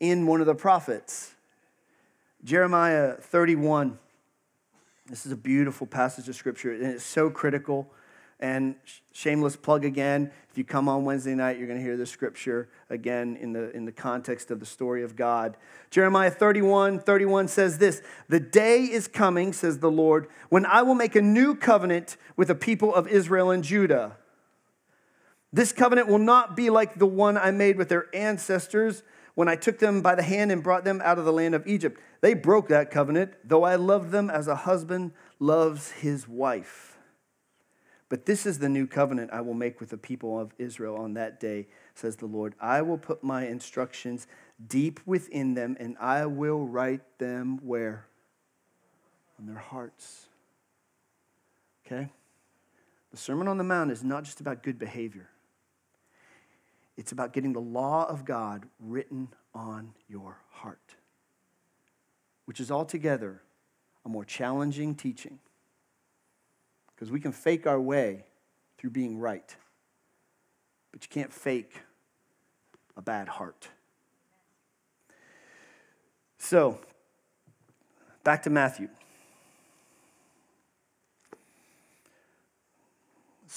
in 0.00 0.26
one 0.26 0.40
of 0.40 0.46
the 0.46 0.56
prophets 0.56 1.33
Jeremiah 2.44 3.14
31. 3.14 3.98
This 5.06 5.24
is 5.24 5.32
a 5.32 5.36
beautiful 5.36 5.86
passage 5.86 6.28
of 6.28 6.36
scripture, 6.36 6.72
and 6.74 6.84
it's 6.84 7.02
so 7.02 7.30
critical. 7.30 7.90
And 8.38 8.74
shameless 9.12 9.56
plug 9.56 9.86
again, 9.86 10.30
if 10.50 10.58
you 10.58 10.64
come 10.64 10.86
on 10.86 11.04
Wednesday 11.06 11.34
night, 11.34 11.56
you're 11.56 11.66
going 11.66 11.78
to 11.78 11.84
hear 11.84 11.96
the 11.96 12.04
scripture 12.04 12.68
again 12.90 13.38
in 13.40 13.54
the, 13.54 13.70
in 13.70 13.86
the 13.86 13.92
context 13.92 14.50
of 14.50 14.60
the 14.60 14.66
story 14.66 15.02
of 15.02 15.16
God. 15.16 15.56
Jeremiah 15.88 16.30
31 16.30 16.98
31 16.98 17.48
says 17.48 17.78
this 17.78 18.02
The 18.28 18.40
day 18.40 18.82
is 18.82 19.08
coming, 19.08 19.54
says 19.54 19.78
the 19.78 19.90
Lord, 19.90 20.28
when 20.50 20.66
I 20.66 20.82
will 20.82 20.94
make 20.94 21.16
a 21.16 21.22
new 21.22 21.54
covenant 21.54 22.18
with 22.36 22.48
the 22.48 22.54
people 22.54 22.94
of 22.94 23.08
Israel 23.08 23.52
and 23.52 23.64
Judah. 23.64 24.18
This 25.50 25.72
covenant 25.72 26.08
will 26.08 26.18
not 26.18 26.56
be 26.56 26.68
like 26.68 26.98
the 26.98 27.06
one 27.06 27.38
I 27.38 27.52
made 27.52 27.78
with 27.78 27.88
their 27.88 28.14
ancestors 28.14 29.02
when 29.34 29.48
I 29.48 29.56
took 29.56 29.78
them 29.78 30.00
by 30.00 30.14
the 30.14 30.22
hand 30.22 30.52
and 30.52 30.62
brought 30.62 30.84
them 30.84 31.00
out 31.04 31.18
of 31.18 31.24
the 31.24 31.32
land 31.32 31.54
of 31.54 31.66
Egypt. 31.66 32.00
They 32.20 32.34
broke 32.34 32.68
that 32.68 32.90
covenant, 32.90 33.34
though 33.44 33.64
I 33.64 33.76
loved 33.76 34.10
them 34.10 34.30
as 34.30 34.48
a 34.48 34.54
husband 34.54 35.12
loves 35.38 35.90
his 35.90 36.28
wife. 36.28 36.98
But 38.08 38.26
this 38.26 38.46
is 38.46 38.58
the 38.58 38.68
new 38.68 38.86
covenant 38.86 39.32
I 39.32 39.40
will 39.40 39.54
make 39.54 39.80
with 39.80 39.90
the 39.90 39.96
people 39.96 40.38
of 40.38 40.52
Israel 40.58 40.96
on 40.96 41.14
that 41.14 41.40
day, 41.40 41.66
says 41.94 42.16
the 42.16 42.26
Lord. 42.26 42.54
I 42.60 42.82
will 42.82 42.98
put 42.98 43.24
my 43.24 43.46
instructions 43.46 44.26
deep 44.64 45.00
within 45.04 45.54
them, 45.54 45.76
and 45.80 45.96
I 45.98 46.26
will 46.26 46.64
write 46.66 47.18
them 47.18 47.58
where? 47.62 48.06
On 49.38 49.46
their 49.46 49.58
hearts. 49.58 50.28
Okay? 51.84 52.10
The 53.10 53.16
Sermon 53.16 53.48
on 53.48 53.58
the 53.58 53.64
Mount 53.64 53.90
is 53.90 54.04
not 54.04 54.24
just 54.24 54.40
about 54.40 54.62
good 54.62 54.78
behavior. 54.78 55.28
It's 56.96 57.12
about 57.12 57.32
getting 57.32 57.52
the 57.52 57.60
law 57.60 58.06
of 58.08 58.24
God 58.24 58.66
written 58.78 59.28
on 59.54 59.92
your 60.08 60.38
heart, 60.50 60.94
which 62.44 62.60
is 62.60 62.70
altogether 62.70 63.42
a 64.04 64.08
more 64.08 64.24
challenging 64.24 64.94
teaching 64.94 65.38
because 66.94 67.10
we 67.10 67.20
can 67.20 67.32
fake 67.32 67.66
our 67.66 67.80
way 67.80 68.24
through 68.78 68.90
being 68.90 69.18
right, 69.18 69.56
but 70.92 71.02
you 71.02 71.08
can't 71.08 71.32
fake 71.32 71.80
a 72.96 73.02
bad 73.02 73.28
heart. 73.28 73.68
So, 76.38 76.78
back 78.22 78.42
to 78.44 78.50
Matthew. 78.50 78.88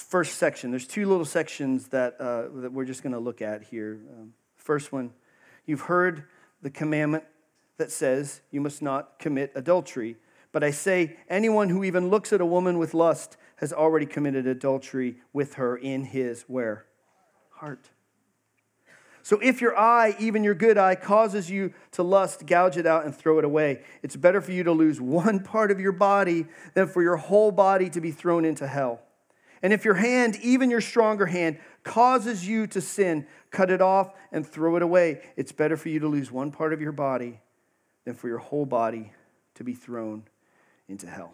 First 0.07 0.37
section. 0.37 0.71
There's 0.71 0.87
two 0.87 1.05
little 1.07 1.25
sections 1.25 1.89
that, 1.89 2.19
uh, 2.19 2.43
that 2.61 2.71
we're 2.71 2.85
just 2.85 3.03
going 3.03 3.13
to 3.13 3.19
look 3.19 3.41
at 3.41 3.63
here. 3.63 3.99
Um, 4.17 4.33
first 4.55 4.91
one, 4.91 5.11
you've 5.65 5.81
heard 5.81 6.23
the 6.61 6.69
commandment 6.69 7.25
that 7.77 7.91
says 7.91 8.41
you 8.49 8.61
must 8.61 8.81
not 8.81 9.19
commit 9.19 9.51
adultery. 9.53 10.15
But 10.51 10.63
I 10.63 10.71
say, 10.71 11.17
anyone 11.29 11.69
who 11.69 11.83
even 11.83 12.09
looks 12.09 12.31
at 12.31 12.41
a 12.41 12.45
woman 12.45 12.77
with 12.79 12.93
lust 12.93 13.37
has 13.57 13.73
already 13.73 14.05
committed 14.05 14.47
adultery 14.47 15.17
with 15.33 15.55
her 15.55 15.75
in 15.75 16.05
his 16.05 16.43
where? 16.43 16.85
Heart. 17.49 17.89
So 19.23 19.39
if 19.39 19.59
your 19.59 19.77
eye, 19.77 20.15
even 20.19 20.45
your 20.45 20.55
good 20.55 20.77
eye, 20.77 20.95
causes 20.95 21.49
you 21.49 21.73
to 21.91 22.01
lust, 22.01 22.47
gouge 22.47 22.77
it 22.77 22.85
out 22.85 23.03
and 23.03 23.13
throw 23.13 23.39
it 23.39 23.45
away. 23.45 23.83
It's 24.01 24.15
better 24.15 24.39
for 24.39 24.53
you 24.53 24.63
to 24.63 24.71
lose 24.71 25.01
one 25.01 25.41
part 25.41 25.69
of 25.69 25.81
your 25.81 25.91
body 25.91 26.45
than 26.75 26.87
for 26.87 27.03
your 27.03 27.17
whole 27.17 27.51
body 27.51 27.89
to 27.89 27.99
be 27.99 28.11
thrown 28.11 28.45
into 28.45 28.65
hell. 28.65 29.01
And 29.61 29.73
if 29.73 29.85
your 29.85 29.95
hand, 29.95 30.37
even 30.41 30.69
your 30.69 30.81
stronger 30.81 31.25
hand, 31.25 31.59
causes 31.83 32.47
you 32.47 32.67
to 32.67 32.81
sin, 32.81 33.25
cut 33.49 33.71
it 33.71 33.81
off 33.81 34.13
and 34.31 34.45
throw 34.45 34.75
it 34.75 34.81
away. 34.81 35.21
It's 35.35 35.51
better 35.51 35.77
for 35.77 35.89
you 35.89 35.99
to 35.99 36.07
lose 36.07 36.31
one 36.31 36.51
part 36.51 36.73
of 36.73 36.81
your 36.81 36.91
body 36.91 37.39
than 38.05 38.13
for 38.13 38.27
your 38.27 38.37
whole 38.37 38.65
body 38.65 39.11
to 39.55 39.63
be 39.63 39.73
thrown 39.73 40.23
into 40.87 41.07
hell. 41.07 41.33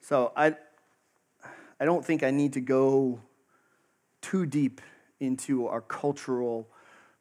So 0.00 0.32
I, 0.34 0.56
I 1.78 1.84
don't 1.84 2.04
think 2.04 2.22
I 2.22 2.30
need 2.30 2.54
to 2.54 2.60
go 2.60 3.20
too 4.22 4.46
deep 4.46 4.80
into 5.20 5.66
our 5.66 5.82
cultural 5.82 6.66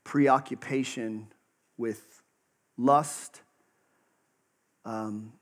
preoccupation 0.04 1.28
with 1.78 2.24
lust. 2.78 3.42
Um, 4.86 5.34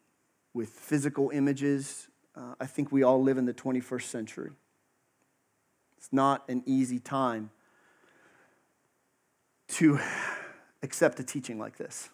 with 0.55 0.69
physical 0.69 1.29
images. 1.31 2.07
Uh, 2.35 2.55
I 2.59 2.65
think 2.65 2.91
we 2.91 3.03
all 3.03 3.21
live 3.21 3.37
in 3.37 3.45
the 3.45 3.53
21st 3.53 4.03
century. 4.03 4.51
It's 5.97 6.11
not 6.11 6.47
an 6.49 6.63
easy 6.65 6.97
time 6.97 7.51
to 9.67 9.99
accept 10.81 11.19
a 11.19 11.23
teaching 11.23 11.59
like 11.59 11.77
this. 11.77 12.09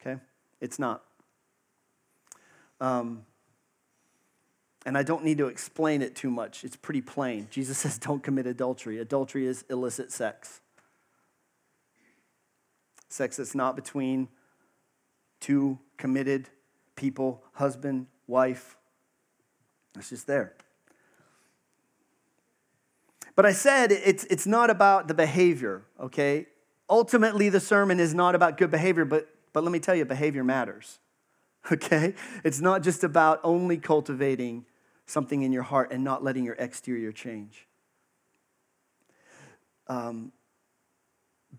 Okay? 0.00 0.20
It's 0.60 0.78
not. 0.78 1.02
Um, 2.80 3.26
and 4.86 4.96
I 4.96 5.02
don't 5.02 5.24
need 5.24 5.38
to 5.38 5.48
explain 5.48 6.02
it 6.02 6.14
too 6.14 6.30
much. 6.30 6.62
It's 6.62 6.76
pretty 6.76 7.02
plain. 7.02 7.48
Jesus 7.50 7.78
says, 7.78 7.98
don't 7.98 8.22
commit 8.22 8.46
adultery. 8.46 8.98
Adultery 8.98 9.46
is 9.46 9.64
illicit 9.68 10.12
sex. 10.12 10.60
Sex 13.08 13.38
that's 13.38 13.56
not 13.56 13.74
between 13.74 14.28
two 15.40 15.80
committed 15.96 16.48
people, 16.96 17.42
husband, 17.52 18.06
wife. 18.26 18.76
It's 19.96 20.10
just 20.10 20.26
there. 20.26 20.54
But 23.34 23.46
I 23.46 23.52
said 23.52 23.92
it's, 23.92 24.24
it's 24.24 24.46
not 24.46 24.70
about 24.70 25.08
the 25.08 25.14
behavior, 25.14 25.82
okay? 25.98 26.46
Ultimately, 26.88 27.48
the 27.48 27.60
sermon 27.60 28.00
is 28.00 28.12
not 28.12 28.34
about 28.34 28.58
good 28.58 28.70
behavior, 28.70 29.04
but, 29.04 29.28
but 29.52 29.62
let 29.62 29.72
me 29.72 29.78
tell 29.78 29.94
you, 29.94 30.04
behavior 30.04 30.44
matters, 30.44 30.98
okay? 31.72 32.14
It's 32.44 32.60
not 32.60 32.82
just 32.82 33.04
about 33.04 33.40
only 33.42 33.78
cultivating 33.78 34.66
something 35.06 35.42
in 35.42 35.52
your 35.52 35.62
heart 35.62 35.92
and 35.92 36.04
not 36.04 36.22
letting 36.22 36.44
your 36.44 36.54
exterior 36.56 37.12
change. 37.12 37.66
Um, 39.86 40.32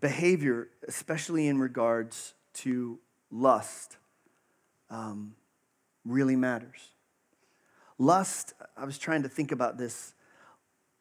behavior, 0.00 0.68
especially 0.88 1.48
in 1.48 1.58
regards 1.58 2.34
to 2.54 2.98
lust, 3.30 3.96
um, 4.92 5.34
really 6.04 6.36
matters. 6.36 6.90
Lust, 7.98 8.52
I 8.76 8.84
was 8.84 8.98
trying 8.98 9.22
to 9.22 9.28
think 9.28 9.50
about 9.50 9.78
this. 9.78 10.14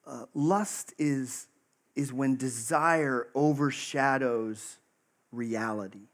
Uh, 0.07 0.25
lust 0.33 0.93
is, 0.97 1.47
is 1.95 2.13
when 2.13 2.37
desire 2.37 3.27
overshadows 3.35 4.77
reality. 5.31 6.07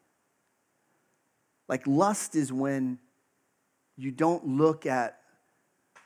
Like 1.68 1.86
lust 1.86 2.36
is 2.36 2.52
when 2.52 3.00
you 3.96 4.12
don't 4.12 4.48
look 4.48 4.86
at, 4.86 5.20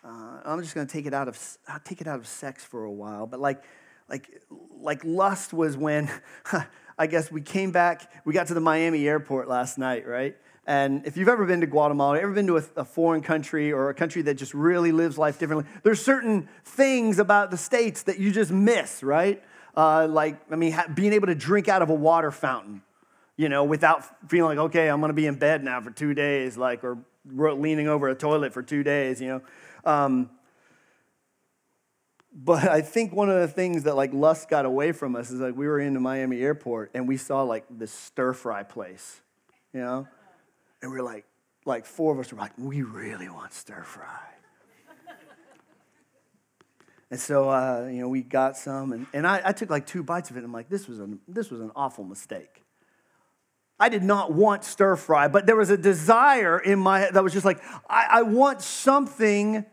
uh, 0.04 0.42
I'm 0.44 0.62
just 0.62 0.76
going 0.76 0.88
to 0.88 0.92
take 0.92 1.06
it 1.06 1.14
out 1.14 1.28
of, 1.28 1.40
I'll 1.68 1.80
take 1.80 2.02
it 2.02 2.08
out 2.08 2.20
of 2.20 2.28
sex 2.28 2.64
for 2.64 2.84
a 2.84 2.92
while, 2.92 3.28
but 3.28 3.40
like, 3.40 3.64
like, 4.10 4.42
like 4.82 5.06
lust 5.06 5.54
was 5.54 5.78
when, 5.78 6.10
I 6.98 7.08
guess 7.08 7.32
we 7.32 7.42
came 7.42 7.72
back, 7.72 8.12
we 8.26 8.34
got 8.34 8.48
to 8.48 8.54
the 8.54 8.62
Miami 8.62 9.08
airport 9.08 9.48
last 9.48 9.78
night, 9.78 10.08
right? 10.08 10.36
And 10.68 11.06
if 11.08 11.18
you've 11.18 11.28
ever 11.28 11.46
been 11.46 11.62
to 11.62 11.68
Guatemala, 11.68 12.20
ever 12.20 12.34
been 12.34 12.48
to 12.48 12.58
a, 12.58 12.64
a, 12.76 12.86
foreign 12.86 13.22
country 13.22 13.72
or 13.72 13.90
a 13.90 13.96
country 13.96 14.22
that 14.24 14.36
just 14.36 14.54
really 14.54 14.92
lives 14.92 15.18
life 15.18 15.40
differently, 15.40 15.66
there's 15.84 16.04
certain 16.04 16.48
things 16.64 17.18
about 17.18 17.50
the 17.50 17.58
States 17.58 18.04
that 18.04 18.20
you 18.20 18.32
just 18.32 18.52
miss, 18.52 19.02
right? 19.02 19.42
Uh, 19.76 20.08
like, 20.08 20.40
I 20.52 20.56
mean, 20.56 20.74
ha- 20.74 20.88
being 20.94 21.14
able 21.14 21.28
to 21.28 21.36
drink 21.36 21.68
out 21.68 21.82
of 21.82 21.90
a 21.90 21.96
water 21.96 22.30
fountain, 22.30 22.84
you 23.38 23.50
know, 23.50 23.64
without 23.64 24.30
feeling 24.30 24.58
like, 24.58 24.66
okay, 24.66 24.88
I'm 24.88 25.00
going 25.00 25.10
to 25.10 25.16
be 25.16 25.26
in 25.26 25.36
bed 25.36 25.64
now 25.64 25.82
for 25.82 25.90
two 25.90 26.14
days, 26.14 26.58
like, 26.58 26.84
or 26.84 27.00
leaning 27.26 27.88
over 27.88 28.08
a 28.10 28.16
toilet 28.16 28.54
for 28.54 28.62
two 28.62 28.84
days, 28.84 29.20
you 29.20 29.30
know. 29.30 29.42
Um, 29.84 30.30
but 32.34 32.68
I 32.70 32.82
think 32.82 33.14
one 33.14 33.30
of 33.30 33.40
the 33.40 33.48
things 33.48 33.84
that 33.84 33.96
like 33.96 34.14
lust 34.14 34.48
got 34.48 34.66
away 34.66 34.92
from 34.92 35.16
us 35.16 35.32
is 35.32 35.40
like 35.40 35.56
we 35.56 35.68
were 35.68 35.80
in 35.80 35.94
the 35.94 36.00
Miami 36.00 36.42
airport 36.42 36.92
and 36.94 37.08
we 37.08 37.18
saw 37.18 37.44
like 37.44 37.66
this 37.70 37.92
stir 37.92 38.34
fry 38.34 38.64
place, 38.64 39.22
you 39.74 39.82
know? 39.82 40.08
And 40.82 40.92
we 40.92 40.98
are 40.98 41.04
like, 41.04 41.26
like 41.66 41.86
four 41.86 42.14
of 42.14 42.20
us 42.20 42.32
were 42.32 42.40
like, 42.40 42.52
we 42.58 42.82
really 42.82 43.30
want 43.30 43.54
stir 43.54 43.84
fry. 43.84 44.06
and 47.12 47.20
so, 47.20 47.50
uh, 47.50 47.88
you 47.92 48.02
know, 48.02 48.10
we 48.10 48.24
got 48.24 48.58
some, 48.58 48.94
and, 48.94 49.06
and 49.14 49.28
I, 49.28 49.42
I 49.46 49.52
took 49.52 49.70
like 49.70 49.86
two 49.86 50.04
bites 50.04 50.32
of 50.32 50.38
it. 50.38 50.40
And 50.40 50.48
I'm 50.48 50.54
like, 50.54 50.70
this 50.70 50.88
was, 50.88 51.00
an, 51.00 51.20
this 51.28 51.52
was 51.52 51.62
an 51.62 51.72
awful 51.76 52.04
mistake. 52.04 52.64
I 53.80 53.90
did 53.90 54.04
not 54.04 54.32
want 54.32 54.64
stir 54.64 54.96
fry, 54.96 55.28
but 55.28 55.48
there 55.48 55.56
was 55.56 55.72
a 55.72 55.78
desire 55.78 56.60
in 56.60 56.78
my 56.78 57.10
that 57.10 57.24
was 57.24 57.34
just 57.34 57.46
like, 57.46 57.60
I, 57.90 58.08
I 58.10 58.22
want 58.22 58.62
something 58.62 59.66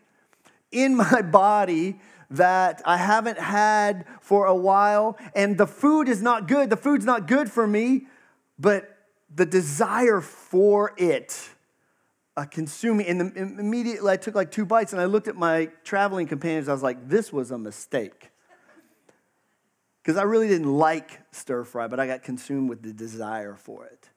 in 0.73 0.97
my 0.97 1.21
body 1.31 2.01
that 2.31 2.81
I 2.85 2.97
haven't 2.97 3.39
had 3.39 4.07
for 4.23 4.47
a 4.47 4.55
while, 4.55 5.19
and 5.35 5.59
the 5.59 5.67
food 5.67 6.09
is 6.09 6.23
not 6.23 6.49
good. 6.49 6.71
The 6.71 6.77
food's 6.77 7.05
not 7.05 7.27
good 7.27 7.51
for 7.51 7.67
me, 7.67 8.07
but 8.59 8.98
the 9.35 9.47
desire 9.47 10.21
for 10.21 10.95
it 10.97 11.51
uh, 12.37 12.45
consuming. 12.45 13.07
And 13.07 13.21
the, 13.21 13.43
immediately 13.43 14.13
I 14.13 14.17
took 14.17 14.35
like 14.35 14.51
two 14.51 14.65
bites 14.65 14.93
and 14.93 15.03
I 15.03 15.07
looked 15.07 15.29
at 15.29 15.37
my 15.37 15.71
traveling 15.85 16.27
companions. 16.27 16.69
I 16.69 16.73
was 16.73 16.83
like, 16.83 17.09
this 17.09 17.33
was 17.33 17.51
a 17.51 17.59
mistake. 17.59 18.31
because 20.03 20.17
I 20.17 20.23
really 20.23 20.49
didn't 20.49 20.73
like 20.73 21.21
stir 21.33 21.65
fry, 21.65 21.89
but 21.89 21.99
I 21.99 22.07
got 22.07 22.23
consumed 22.23 22.69
with 22.69 22.83
the 22.83 22.93
desire 22.93 23.57
for 23.57 23.87
it 23.87 24.09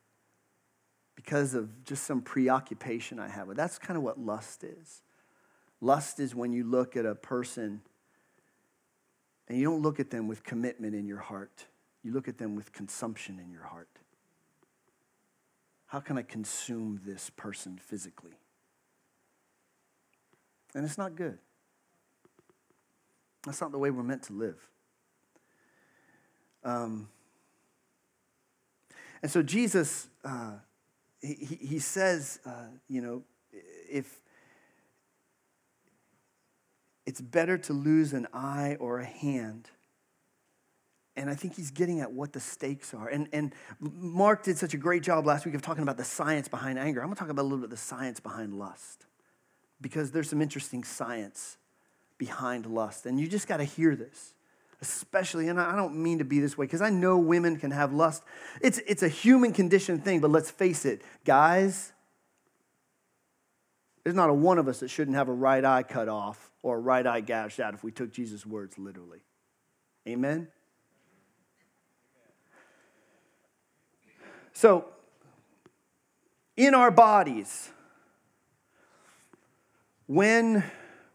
because 1.15 1.53
of 1.53 1.83
just 1.83 2.03
some 2.03 2.21
preoccupation 2.21 3.19
I 3.19 3.27
have 3.27 3.47
with. 3.47 3.57
That's 3.57 3.77
kind 3.77 3.97
of 3.97 4.03
what 4.03 4.19
lust 4.19 4.63
is. 4.63 5.01
Lust 5.81 6.19
is 6.19 6.35
when 6.35 6.53
you 6.53 6.63
look 6.63 6.95
at 6.95 7.05
a 7.05 7.15
person 7.15 7.81
and 9.47 9.57
you 9.57 9.65
don't 9.65 9.81
look 9.81 9.99
at 9.99 10.11
them 10.11 10.27
with 10.27 10.43
commitment 10.43 10.95
in 10.95 11.07
your 11.07 11.19
heart. 11.19 11.65
You 12.03 12.13
look 12.13 12.27
at 12.27 12.37
them 12.37 12.55
with 12.55 12.71
consumption 12.71 13.39
in 13.39 13.51
your 13.51 13.63
heart. 13.63 13.90
How 15.91 15.99
can 15.99 16.17
I 16.17 16.21
consume 16.21 17.01
this 17.05 17.29
person 17.31 17.77
physically? 17.77 18.31
And 20.73 20.85
it's 20.85 20.97
not 20.97 21.17
good. 21.17 21.37
That's 23.45 23.59
not 23.59 23.73
the 23.73 23.77
way 23.77 23.91
we're 23.91 24.01
meant 24.01 24.23
to 24.23 24.33
live. 24.33 24.55
Um, 26.63 27.09
and 29.21 29.29
so 29.29 29.43
Jesus, 29.43 30.07
uh, 30.23 30.53
he, 31.19 31.57
he 31.59 31.79
says, 31.79 32.39
uh, 32.45 32.67
you 32.87 33.01
know, 33.01 33.23
if 33.51 34.21
it's 37.05 37.19
better 37.19 37.57
to 37.57 37.73
lose 37.73 38.13
an 38.13 38.29
eye 38.33 38.77
or 38.79 38.99
a 38.99 39.05
hand. 39.05 39.69
And 41.15 41.29
I 41.29 41.35
think 41.35 41.55
he's 41.55 41.71
getting 41.71 41.99
at 41.99 42.11
what 42.11 42.31
the 42.31 42.39
stakes 42.39 42.93
are. 42.93 43.09
And, 43.09 43.27
and 43.33 43.53
Mark 43.79 44.43
did 44.43 44.57
such 44.57 44.73
a 44.73 44.77
great 44.77 45.03
job 45.03 45.25
last 45.25 45.45
week 45.45 45.55
of 45.55 45.61
talking 45.61 45.83
about 45.83 45.97
the 45.97 46.05
science 46.05 46.47
behind 46.47 46.79
anger. 46.79 47.01
I'm 47.01 47.07
going 47.07 47.15
to 47.15 47.19
talk 47.19 47.29
about 47.29 47.41
a 47.41 47.43
little 47.43 47.57
bit 47.57 47.65
of 47.65 47.71
the 47.71 47.77
science 47.77 48.19
behind 48.19 48.53
lust 48.53 49.05
because 49.81 50.11
there's 50.11 50.29
some 50.29 50.41
interesting 50.41 50.83
science 50.83 51.57
behind 52.17 52.65
lust. 52.65 53.05
And 53.05 53.19
you 53.19 53.27
just 53.27 53.47
got 53.47 53.57
to 53.57 53.63
hear 53.65 53.95
this, 53.95 54.33
especially, 54.81 55.49
and 55.49 55.59
I 55.59 55.75
don't 55.75 55.95
mean 55.95 56.19
to 56.19 56.23
be 56.23 56.39
this 56.39 56.57
way 56.57 56.65
because 56.65 56.81
I 56.81 56.89
know 56.89 57.17
women 57.17 57.57
can 57.57 57.71
have 57.71 57.91
lust. 57.91 58.23
It's, 58.61 58.77
it's 58.87 59.03
a 59.03 59.09
human 59.09 59.51
condition 59.51 59.99
thing, 59.99 60.21
but 60.21 60.31
let's 60.31 60.51
face 60.51 60.85
it, 60.85 61.01
guys, 61.25 61.91
there's 64.03 64.15
not 64.15 64.29
a 64.29 64.33
one 64.33 64.57
of 64.59 64.67
us 64.67 64.79
that 64.79 64.89
shouldn't 64.89 65.17
have 65.17 65.29
a 65.29 65.33
right 65.33 65.63
eye 65.63 65.83
cut 65.83 66.07
off 66.07 66.51
or 66.63 66.77
a 66.77 66.79
right 66.79 67.05
eye 67.05 67.21
gashed 67.21 67.59
out 67.59 67.73
if 67.73 67.83
we 67.83 67.91
took 67.91 68.11
Jesus' 68.13 68.45
words 68.45 68.77
literally. 68.77 69.19
Amen? 70.07 70.47
So, 74.53 74.85
in 76.57 76.75
our 76.75 76.91
bodies, 76.91 77.69
when 80.07 80.63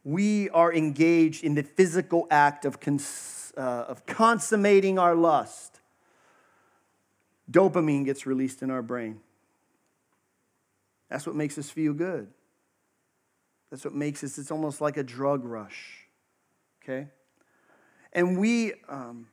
we 0.05 0.49
are 0.51 0.72
engaged 0.72 1.44
in 1.44 1.55
the 1.55 1.62
physical 1.62 2.27
act 2.31 2.64
of, 2.64 2.81
cons- 2.81 3.53
uh, 3.57 3.61
of 3.61 4.07
consummating 4.07 4.99
our 4.99 5.14
lust, 5.14 5.81
dopamine 7.51 8.05
gets 8.05 8.27
released 8.27 8.62
in 8.62 8.70
our 8.70 8.83
brain. 8.83 9.20
That's 11.11 11.27
what 11.27 11.37
makes 11.37 11.59
us 11.59 11.70
feel 11.70 11.92
good. 11.92 12.29
That's 13.70 13.85
what 13.85 13.94
makes 13.94 14.22
us, 14.25 14.38
it's 14.38 14.51
almost 14.51 14.81
like 14.81 14.96
a 14.96 15.03
drug 15.03 15.44
rush, 15.44 16.07
okay? 16.83 17.09
And 18.12 18.38
we, 18.38 18.72
um, 18.88 19.27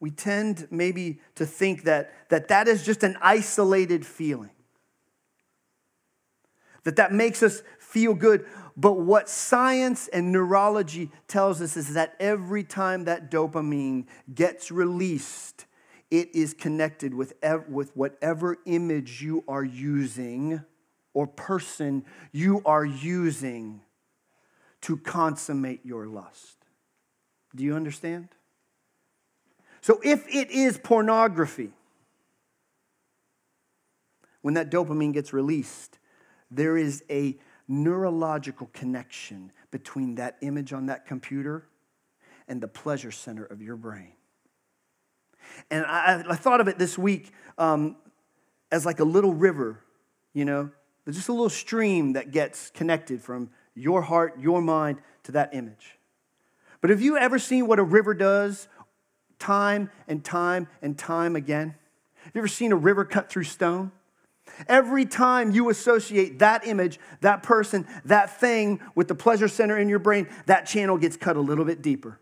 we 0.00 0.10
tend 0.10 0.66
maybe 0.70 1.20
to 1.34 1.46
think 1.46 1.84
that, 1.84 2.12
that 2.30 2.48
that 2.48 2.66
is 2.66 2.84
just 2.84 3.02
an 3.02 3.16
isolated 3.20 4.04
feeling, 4.04 4.50
that 6.84 6.96
that 6.96 7.12
makes 7.12 7.42
us 7.42 7.62
feel 7.78 8.14
good. 8.14 8.46
But 8.76 8.94
what 8.94 9.28
science 9.28 10.08
and 10.08 10.32
neurology 10.32 11.10
tells 11.28 11.60
us 11.60 11.76
is 11.76 11.92
that 11.94 12.16
every 12.18 12.64
time 12.64 13.04
that 13.04 13.30
dopamine 13.30 14.06
gets 14.34 14.70
released, 14.70 15.66
it 16.10 16.34
is 16.34 16.54
connected 16.54 17.12
with, 17.12 17.34
with 17.68 17.94
whatever 17.94 18.56
image 18.64 19.22
you 19.22 19.44
are 19.46 19.64
using 19.64 20.64
or 21.12 21.26
person 21.26 22.04
you 22.32 22.62
are 22.64 22.84
using 22.84 23.82
to 24.80 24.96
consummate 24.96 25.84
your 25.84 26.06
lust. 26.06 26.56
Do 27.54 27.64
you 27.64 27.74
understand? 27.76 28.28
So 29.80 30.00
if 30.02 30.26
it 30.28 30.50
is 30.50 30.78
pornography, 30.78 31.70
when 34.42 34.54
that 34.54 34.70
dopamine 34.70 35.12
gets 35.12 35.32
released, 35.32 35.98
there 36.50 36.76
is 36.76 37.04
a 37.10 37.38
neurological 37.68 38.68
connection 38.72 39.52
between 39.70 40.16
that 40.16 40.36
image 40.40 40.72
on 40.72 40.86
that 40.86 41.06
computer 41.06 41.66
and 42.48 42.60
the 42.60 42.68
pleasure 42.68 43.12
center 43.12 43.44
of 43.44 43.62
your 43.62 43.76
brain. 43.76 44.12
And 45.70 45.84
I, 45.86 46.24
I 46.28 46.36
thought 46.36 46.60
of 46.60 46.68
it 46.68 46.78
this 46.78 46.98
week 46.98 47.32
um, 47.58 47.96
as 48.72 48.84
like 48.84 49.00
a 49.00 49.04
little 49.04 49.32
river, 49.32 49.80
you 50.32 50.44
know, 50.44 50.70
just 51.08 51.28
a 51.28 51.32
little 51.32 51.48
stream 51.48 52.12
that 52.14 52.30
gets 52.30 52.70
connected 52.70 53.22
from 53.22 53.50
your 53.74 54.02
heart, 54.02 54.38
your 54.40 54.60
mind 54.60 54.98
to 55.24 55.32
that 55.32 55.54
image. 55.54 55.98
But 56.80 56.90
have 56.90 57.00
you 57.00 57.16
ever 57.16 57.38
seen 57.38 57.66
what 57.66 57.78
a 57.78 57.84
river 57.84 58.14
does 58.14 58.68
time 59.40 59.90
and 60.06 60.24
time 60.24 60.68
and 60.80 60.96
time 60.96 61.34
again? 61.34 61.74
Have 62.22 62.32
you 62.34 62.40
ever 62.40 62.48
seen 62.48 62.70
a 62.70 62.76
river 62.76 63.04
cut 63.04 63.28
through 63.28 63.44
stone? 63.44 63.90
Every 64.68 65.06
time 65.06 65.52
you 65.52 65.70
associate 65.70 66.38
that 66.40 66.66
image, 66.66 67.00
that 67.20 67.42
person, 67.42 67.86
that 68.04 68.38
thing 68.38 68.80
with 68.94 69.08
the 69.08 69.14
pleasure 69.14 69.48
center 69.48 69.78
in 69.78 69.88
your 69.88 69.98
brain, 69.98 70.28
that 70.46 70.66
channel 70.66 70.98
gets 70.98 71.16
cut 71.16 71.36
a 71.36 71.40
little 71.40 71.64
bit 71.64 71.82
deeper. 71.82 72.18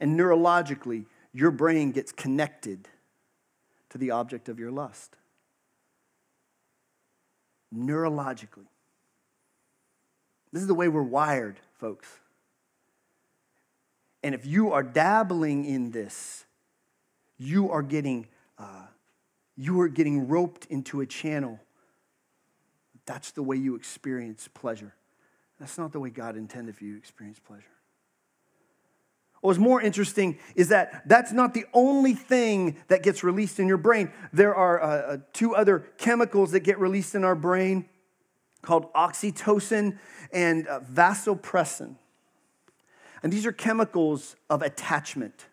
And 0.00 0.18
neurologically, 0.18 1.06
your 1.32 1.50
brain 1.50 1.92
gets 1.92 2.12
connected 2.12 2.88
to 3.90 3.98
the 3.98 4.10
object 4.10 4.48
of 4.48 4.58
your 4.58 4.70
lust. 4.70 5.16
Neurologically. 7.74 8.66
This 10.52 10.60
is 10.60 10.68
the 10.68 10.74
way 10.74 10.88
we're 10.88 11.02
wired, 11.02 11.60
folks. 11.78 12.08
And 14.22 14.34
if 14.34 14.46
you 14.46 14.72
are 14.72 14.82
dabbling 14.82 15.64
in 15.64 15.90
this, 15.90 16.44
you 17.38 17.70
are 17.70 17.82
getting 17.82 18.28
uh, 18.58 18.86
you 19.56 19.80
are 19.80 19.88
getting 19.88 20.28
roped 20.28 20.66
into 20.66 21.00
a 21.00 21.06
channel. 21.06 21.60
That's 23.04 23.32
the 23.32 23.42
way 23.42 23.56
you 23.56 23.74
experience 23.74 24.48
pleasure. 24.52 24.94
That's 25.58 25.76
not 25.78 25.92
the 25.92 26.00
way 26.00 26.10
God 26.10 26.36
intended 26.36 26.76
for 26.76 26.84
you 26.84 26.92
to 26.92 26.98
experience 26.98 27.38
pleasure. 27.38 27.64
What's 29.40 29.58
more 29.58 29.82
interesting 29.82 30.38
is 30.54 30.68
that 30.68 31.02
that's 31.08 31.32
not 31.32 31.52
the 31.52 31.64
only 31.74 32.14
thing 32.14 32.76
that 32.86 33.02
gets 33.02 33.24
released 33.24 33.58
in 33.58 33.66
your 33.66 33.76
brain. 33.76 34.12
There 34.32 34.54
are 34.54 34.80
uh, 34.80 34.86
uh, 34.86 35.16
two 35.32 35.56
other 35.56 35.80
chemicals 35.98 36.52
that 36.52 36.60
get 36.60 36.78
released 36.78 37.16
in 37.16 37.24
our 37.24 37.34
brain 37.34 37.88
called 38.62 38.92
oxytocin 38.92 39.98
and 40.32 40.68
uh, 40.68 40.80
vasopressin. 40.80 41.96
And 43.22 43.32
these 43.32 43.46
are 43.46 43.52
chemicals 43.52 44.36
of 44.50 44.62
attachment. 44.62 45.46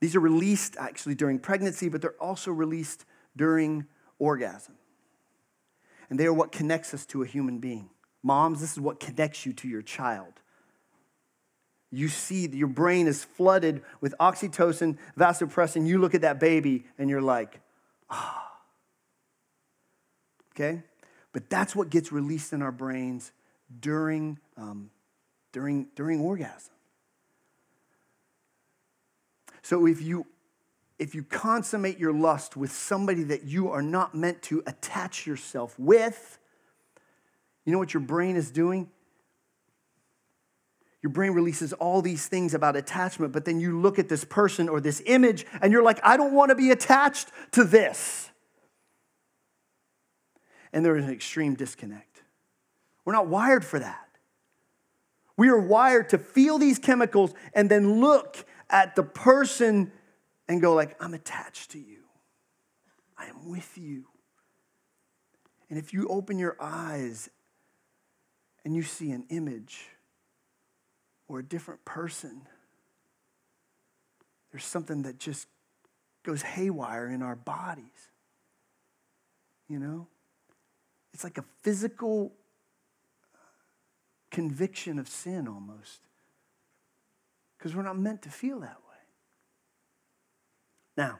These 0.00 0.16
are 0.16 0.20
released 0.20 0.76
actually 0.78 1.14
during 1.14 1.38
pregnancy, 1.38 1.88
but 1.88 2.02
they're 2.02 2.20
also 2.20 2.50
released 2.50 3.04
during 3.36 3.86
orgasm. 4.18 4.74
And 6.10 6.18
they 6.18 6.26
are 6.26 6.32
what 6.32 6.52
connects 6.52 6.94
us 6.94 7.04
to 7.06 7.22
a 7.22 7.26
human 7.26 7.58
being. 7.58 7.90
Moms, 8.22 8.60
this 8.60 8.72
is 8.72 8.80
what 8.80 9.00
connects 9.00 9.46
you 9.46 9.52
to 9.54 9.68
your 9.68 9.82
child. 9.82 10.32
You 11.90 12.08
see 12.08 12.46
that 12.46 12.56
your 12.56 12.68
brain 12.68 13.06
is 13.06 13.24
flooded 13.24 13.82
with 14.00 14.14
oxytocin, 14.20 14.98
vasopressin. 15.18 15.86
You 15.86 15.98
look 15.98 16.14
at 16.14 16.20
that 16.20 16.38
baby 16.38 16.84
and 16.98 17.08
you're 17.08 17.22
like, 17.22 17.60
ah. 18.10 18.52
Okay? 20.52 20.82
But 21.32 21.48
that's 21.48 21.74
what 21.74 21.88
gets 21.88 22.12
released 22.12 22.52
in 22.52 22.62
our 22.62 22.72
brains 22.72 23.32
during, 23.80 24.38
um, 24.56 24.90
during, 25.58 25.88
during 25.96 26.20
orgasm. 26.20 26.72
So 29.62 29.88
if 29.88 30.00
you 30.00 30.24
if 31.00 31.16
you 31.16 31.24
consummate 31.24 31.98
your 31.98 32.12
lust 32.12 32.56
with 32.56 32.70
somebody 32.70 33.24
that 33.24 33.44
you 33.44 33.70
are 33.70 33.82
not 33.82 34.14
meant 34.14 34.42
to 34.42 34.62
attach 34.66 35.26
yourself 35.26 35.76
with, 35.78 36.38
you 37.64 37.72
know 37.72 37.78
what 37.78 37.92
your 37.94 38.00
brain 38.00 38.36
is 38.36 38.50
doing? 38.50 38.88
Your 41.02 41.10
brain 41.10 41.32
releases 41.32 41.72
all 41.72 42.02
these 42.02 42.26
things 42.26 42.54
about 42.54 42.76
attachment, 42.76 43.32
but 43.32 43.44
then 43.44 43.60
you 43.60 43.80
look 43.80 43.98
at 43.98 44.08
this 44.08 44.24
person 44.24 44.68
or 44.68 44.80
this 44.80 45.02
image 45.06 45.44
and 45.60 45.72
you're 45.72 45.84
like, 45.84 46.00
I 46.04 46.16
don't 46.16 46.34
want 46.34 46.50
to 46.50 46.56
be 46.56 46.70
attached 46.70 47.28
to 47.52 47.64
this. 47.64 48.30
And 50.72 50.84
there 50.84 50.96
is 50.96 51.04
an 51.04 51.12
extreme 51.12 51.54
disconnect. 51.54 52.22
We're 53.04 53.12
not 53.12 53.26
wired 53.26 53.64
for 53.64 53.78
that. 53.80 54.07
We 55.38 55.48
are 55.48 55.58
wired 55.58 56.10
to 56.10 56.18
feel 56.18 56.58
these 56.58 56.78
chemicals 56.78 57.32
and 57.54 57.70
then 57.70 58.00
look 58.00 58.44
at 58.68 58.94
the 58.94 59.02
person 59.02 59.90
and 60.48 60.60
go 60.60 60.74
like, 60.74 61.02
I'm 61.02 61.14
attached 61.14 61.70
to 61.70 61.78
you. 61.78 62.04
I 63.16 63.26
am 63.26 63.48
with 63.48 63.78
you. 63.78 64.04
And 65.70 65.78
if 65.78 65.94
you 65.94 66.08
open 66.08 66.38
your 66.38 66.56
eyes 66.60 67.30
and 68.64 68.76
you 68.76 68.82
see 68.82 69.12
an 69.12 69.24
image, 69.30 69.86
or 71.28 71.38
a 71.38 71.44
different 71.44 71.84
person, 71.84 72.40
there's 74.50 74.64
something 74.64 75.02
that 75.02 75.18
just 75.18 75.46
goes 76.24 76.42
haywire 76.42 77.06
in 77.08 77.22
our 77.22 77.36
bodies. 77.36 77.84
You 79.68 79.78
know? 79.78 80.06
It's 81.12 81.24
like 81.24 81.38
a 81.38 81.44
physical 81.62 82.32
conviction 84.38 85.00
of 85.00 85.08
sin 85.08 85.48
almost. 85.48 85.98
Because 87.58 87.74
we're 87.74 87.82
not 87.82 87.98
meant 87.98 88.22
to 88.22 88.28
feel 88.30 88.60
that 88.60 88.76
way. 88.88 88.96
Now, 90.96 91.18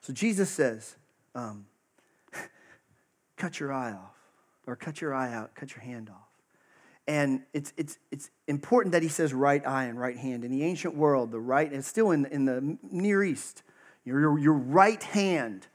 so 0.00 0.12
Jesus 0.12 0.50
says, 0.50 0.96
um, 1.36 1.66
cut 3.36 3.60
your 3.60 3.72
eye 3.72 3.92
off, 3.92 4.16
or 4.66 4.74
cut 4.74 5.00
your 5.00 5.14
eye 5.14 5.32
out, 5.32 5.54
cut 5.54 5.76
your 5.76 5.82
hand 5.82 6.10
off. 6.10 6.16
And 7.06 7.42
it's, 7.52 7.72
it's, 7.76 7.98
it's 8.10 8.30
important 8.48 8.90
that 8.90 9.04
he 9.04 9.08
says 9.08 9.32
right 9.32 9.64
eye 9.64 9.84
and 9.84 9.96
right 9.96 10.16
hand. 10.16 10.42
In 10.42 10.50
the 10.50 10.64
ancient 10.64 10.96
world, 10.96 11.30
the 11.30 11.38
right, 11.38 11.70
and 11.70 11.84
still 11.84 12.10
in, 12.10 12.26
in 12.26 12.46
the 12.46 12.76
Near 12.90 13.22
East, 13.22 13.62
your, 14.04 14.36
your 14.40 14.54
right 14.54 15.02
hand, 15.04 15.68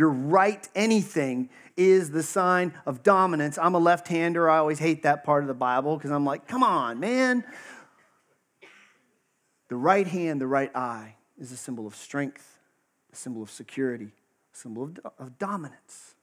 your 0.00 0.08
right 0.08 0.66
anything 0.74 1.50
is 1.76 2.10
the 2.10 2.22
sign 2.22 2.72
of 2.86 3.02
dominance. 3.02 3.58
I'm 3.58 3.74
a 3.74 3.78
left 3.78 4.08
hander. 4.08 4.48
I 4.48 4.56
always 4.56 4.78
hate 4.78 5.02
that 5.02 5.24
part 5.24 5.44
of 5.44 5.48
the 5.48 5.54
Bible 5.54 5.98
because 5.98 6.10
I'm 6.10 6.24
like, 6.24 6.48
come 6.48 6.62
on, 6.62 6.98
man. 6.98 7.44
The 9.68 9.76
right 9.76 10.06
hand, 10.06 10.40
the 10.40 10.46
right 10.46 10.74
eye 10.74 11.16
is 11.38 11.52
a 11.52 11.56
symbol 11.56 11.86
of 11.86 11.94
strength, 11.94 12.58
a 13.12 13.16
symbol 13.16 13.42
of 13.42 13.50
security, 13.50 14.12
a 14.54 14.56
symbol 14.56 14.84
of, 14.84 14.98
of 15.18 15.38
dominance. 15.38 16.14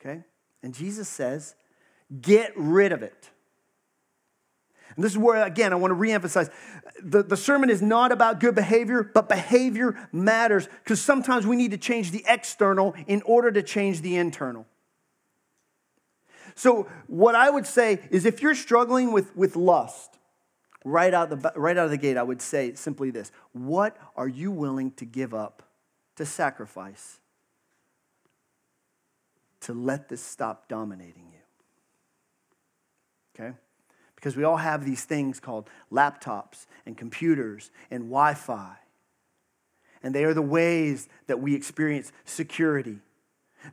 Okay? 0.00 0.22
And 0.62 0.72
Jesus 0.72 1.08
says, 1.08 1.56
get 2.20 2.52
rid 2.56 2.92
of 2.92 3.02
it. 3.02 3.30
And 4.96 5.04
this 5.04 5.12
is 5.12 5.18
where, 5.18 5.44
again, 5.44 5.72
I 5.72 5.76
want 5.76 5.92
to 5.92 5.96
reemphasize 5.96 6.50
the, 7.02 7.22
the 7.22 7.36
sermon 7.36 7.70
is 7.70 7.80
not 7.80 8.12
about 8.12 8.40
good 8.40 8.54
behavior, 8.54 9.02
but 9.02 9.28
behavior 9.28 9.96
matters 10.12 10.68
because 10.82 11.00
sometimes 11.00 11.46
we 11.46 11.56
need 11.56 11.70
to 11.70 11.78
change 11.78 12.10
the 12.10 12.24
external 12.26 12.94
in 13.06 13.22
order 13.22 13.50
to 13.52 13.62
change 13.62 14.02
the 14.02 14.16
internal. 14.16 14.66
So, 16.54 16.88
what 17.06 17.34
I 17.34 17.48
would 17.48 17.66
say 17.66 18.00
is 18.10 18.26
if 18.26 18.42
you're 18.42 18.54
struggling 18.54 19.12
with, 19.12 19.34
with 19.36 19.56
lust, 19.56 20.18
right 20.84 21.14
out, 21.14 21.30
the, 21.30 21.52
right 21.56 21.76
out 21.76 21.84
of 21.84 21.90
the 21.90 21.96
gate, 21.96 22.16
I 22.16 22.22
would 22.22 22.42
say 22.42 22.74
simply 22.74 23.10
this 23.10 23.30
What 23.52 23.96
are 24.16 24.28
you 24.28 24.50
willing 24.50 24.90
to 24.92 25.04
give 25.04 25.32
up, 25.32 25.62
to 26.16 26.26
sacrifice, 26.26 27.20
to 29.60 29.72
let 29.72 30.08
this 30.08 30.22
stop 30.22 30.68
dominating 30.68 31.32
you? 31.32 31.38
Okay? 33.34 33.56
Because 34.20 34.36
we 34.36 34.44
all 34.44 34.58
have 34.58 34.84
these 34.84 35.04
things 35.04 35.40
called 35.40 35.70
laptops 35.90 36.66
and 36.84 36.94
computers 36.94 37.70
and 37.90 38.04
Wi 38.04 38.34
Fi. 38.34 38.76
And 40.02 40.14
they 40.14 40.24
are 40.24 40.34
the 40.34 40.42
ways 40.42 41.08
that 41.26 41.40
we 41.40 41.54
experience 41.54 42.12
security. 42.26 42.98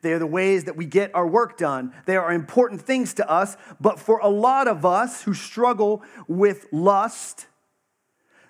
They 0.01 0.13
are 0.13 0.19
the 0.19 0.25
ways 0.25 0.63
that 0.63 0.77
we 0.77 0.85
get 0.85 1.13
our 1.13 1.27
work 1.27 1.57
done. 1.57 1.93
They 2.05 2.15
are 2.15 2.31
important 2.31 2.81
things 2.81 3.13
to 3.15 3.29
us, 3.29 3.57
but 3.81 3.99
for 3.99 4.19
a 4.19 4.29
lot 4.29 4.69
of 4.69 4.85
us 4.85 5.23
who 5.23 5.33
struggle 5.33 6.01
with 6.29 6.67
lust, 6.71 7.47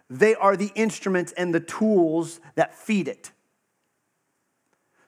they 0.08 0.36
are 0.36 0.56
the 0.56 0.72
instruments 0.76 1.32
and 1.32 1.54
the 1.54 1.60
tools 1.60 2.40
that 2.54 2.76
feed 2.76 3.08
it. 3.08 3.32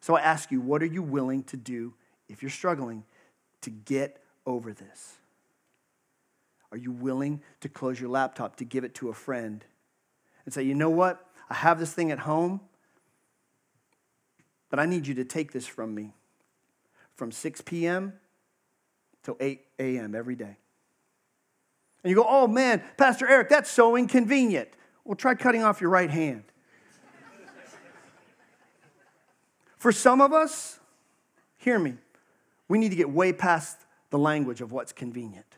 So 0.01 0.15
I 0.15 0.21
ask 0.21 0.51
you, 0.51 0.59
what 0.59 0.81
are 0.81 0.87
you 0.87 1.03
willing 1.03 1.43
to 1.43 1.57
do 1.57 1.93
if 2.27 2.41
you're 2.41 2.49
struggling 2.49 3.03
to 3.61 3.69
get 3.69 4.23
over 4.45 4.73
this? 4.73 5.18
Are 6.71 6.77
you 6.77 6.91
willing 6.91 7.41
to 7.61 7.69
close 7.69 7.99
your 7.99 8.09
laptop, 8.09 8.55
to 8.57 8.65
give 8.65 8.83
it 8.83 8.93
to 8.95 9.09
a 9.09 9.13
friend 9.13 9.65
and 10.45 10.53
say, 10.53 10.63
you 10.63 10.75
know 10.75 10.89
what? 10.89 11.25
I 11.49 11.55
have 11.55 11.79
this 11.79 11.93
thing 11.93 12.11
at 12.11 12.19
home, 12.19 12.61
but 14.69 14.79
I 14.79 14.85
need 14.85 15.07
you 15.07 15.15
to 15.15 15.25
take 15.25 15.51
this 15.51 15.65
from 15.65 15.95
me 15.95 16.13
from 17.15 17.31
6 17.31 17.61
p.m. 17.61 18.13
till 19.23 19.35
8 19.39 19.61
a.m. 19.79 20.15
every 20.15 20.35
day. 20.35 20.57
And 22.03 22.09
you 22.09 22.15
go, 22.15 22.25
oh 22.27 22.47
man, 22.47 22.81
Pastor 22.97 23.27
Eric, 23.27 23.49
that's 23.49 23.69
so 23.69 23.97
inconvenient. 23.97 24.69
Well, 25.03 25.15
try 25.15 25.35
cutting 25.35 25.63
off 25.63 25.81
your 25.81 25.89
right 25.89 26.09
hand. 26.09 26.43
For 29.75 29.91
some 29.91 30.21
of 30.21 30.33
us, 30.33 30.79
hear 31.57 31.79
me, 31.79 31.95
we 32.67 32.77
need 32.77 32.89
to 32.89 32.95
get 32.95 33.09
way 33.09 33.33
past 33.33 33.79
the 34.09 34.19
language 34.19 34.61
of 34.61 34.71
what's 34.71 34.91
convenient. 34.91 35.48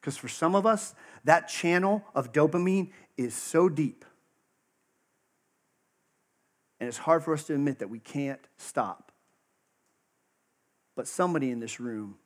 Because 0.00 0.16
for 0.16 0.28
some 0.28 0.54
of 0.54 0.66
us, 0.66 0.94
that 1.24 1.48
channel 1.48 2.04
of 2.14 2.32
dopamine 2.32 2.90
is 3.16 3.34
so 3.34 3.68
deep. 3.68 4.04
And 6.80 6.88
it's 6.88 6.98
hard 6.98 7.24
for 7.24 7.34
us 7.34 7.44
to 7.44 7.54
admit 7.54 7.80
that 7.80 7.90
we 7.90 7.98
can't 7.98 8.40
stop. 8.56 9.10
But 10.94 11.08
somebody 11.08 11.50
in 11.50 11.60
this 11.60 11.80
room 11.80 12.16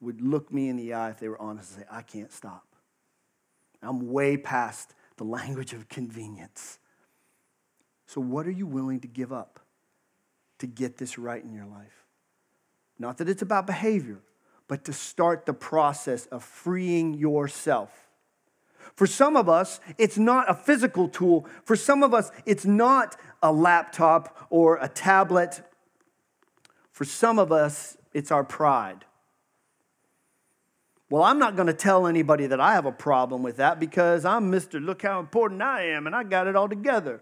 would 0.00 0.20
look 0.20 0.52
me 0.52 0.68
in 0.68 0.76
the 0.76 0.94
eye 0.94 1.10
if 1.10 1.18
they 1.18 1.28
were 1.28 1.40
honest 1.40 1.72
and 1.72 1.80
say, 1.80 1.88
I 1.90 2.02
can't 2.02 2.32
stop. 2.32 2.64
I'm 3.82 4.10
way 4.10 4.36
past 4.36 4.94
the 5.16 5.24
language 5.24 5.72
of 5.72 5.88
convenience. 5.88 6.78
So, 8.06 8.20
what 8.20 8.46
are 8.46 8.50
you 8.50 8.66
willing 8.66 9.00
to 9.00 9.08
give 9.08 9.32
up 9.32 9.60
to 10.58 10.66
get 10.66 10.96
this 10.96 11.18
right 11.18 11.42
in 11.42 11.52
your 11.52 11.66
life? 11.66 12.04
Not 12.98 13.18
that 13.18 13.28
it's 13.28 13.42
about 13.42 13.66
behavior, 13.66 14.20
but 14.68 14.84
to 14.84 14.92
start 14.92 15.46
the 15.46 15.52
process 15.52 16.26
of 16.26 16.42
freeing 16.42 17.14
yourself. 17.14 18.08
For 18.94 19.06
some 19.06 19.36
of 19.36 19.48
us, 19.48 19.80
it's 19.98 20.18
not 20.18 20.48
a 20.48 20.54
physical 20.54 21.08
tool. 21.08 21.46
For 21.64 21.74
some 21.74 22.02
of 22.02 22.14
us, 22.14 22.30
it's 22.46 22.64
not 22.64 23.16
a 23.42 23.52
laptop 23.52 24.46
or 24.50 24.78
a 24.80 24.88
tablet. 24.88 25.62
For 26.92 27.04
some 27.04 27.38
of 27.38 27.50
us, 27.50 27.96
it's 28.12 28.30
our 28.30 28.44
pride. 28.44 29.04
Well, 31.10 31.22
I'm 31.22 31.38
not 31.38 31.56
going 31.56 31.66
to 31.66 31.74
tell 31.74 32.06
anybody 32.06 32.46
that 32.46 32.60
I 32.60 32.72
have 32.72 32.86
a 32.86 32.92
problem 32.92 33.42
with 33.42 33.56
that 33.58 33.78
because 33.78 34.24
I'm 34.24 34.50
Mr. 34.50 34.84
Look 34.84 35.02
how 35.02 35.20
important 35.20 35.60
I 35.60 35.88
am 35.88 36.06
and 36.06 36.16
I 36.16 36.24
got 36.24 36.46
it 36.46 36.56
all 36.56 36.68
together. 36.68 37.20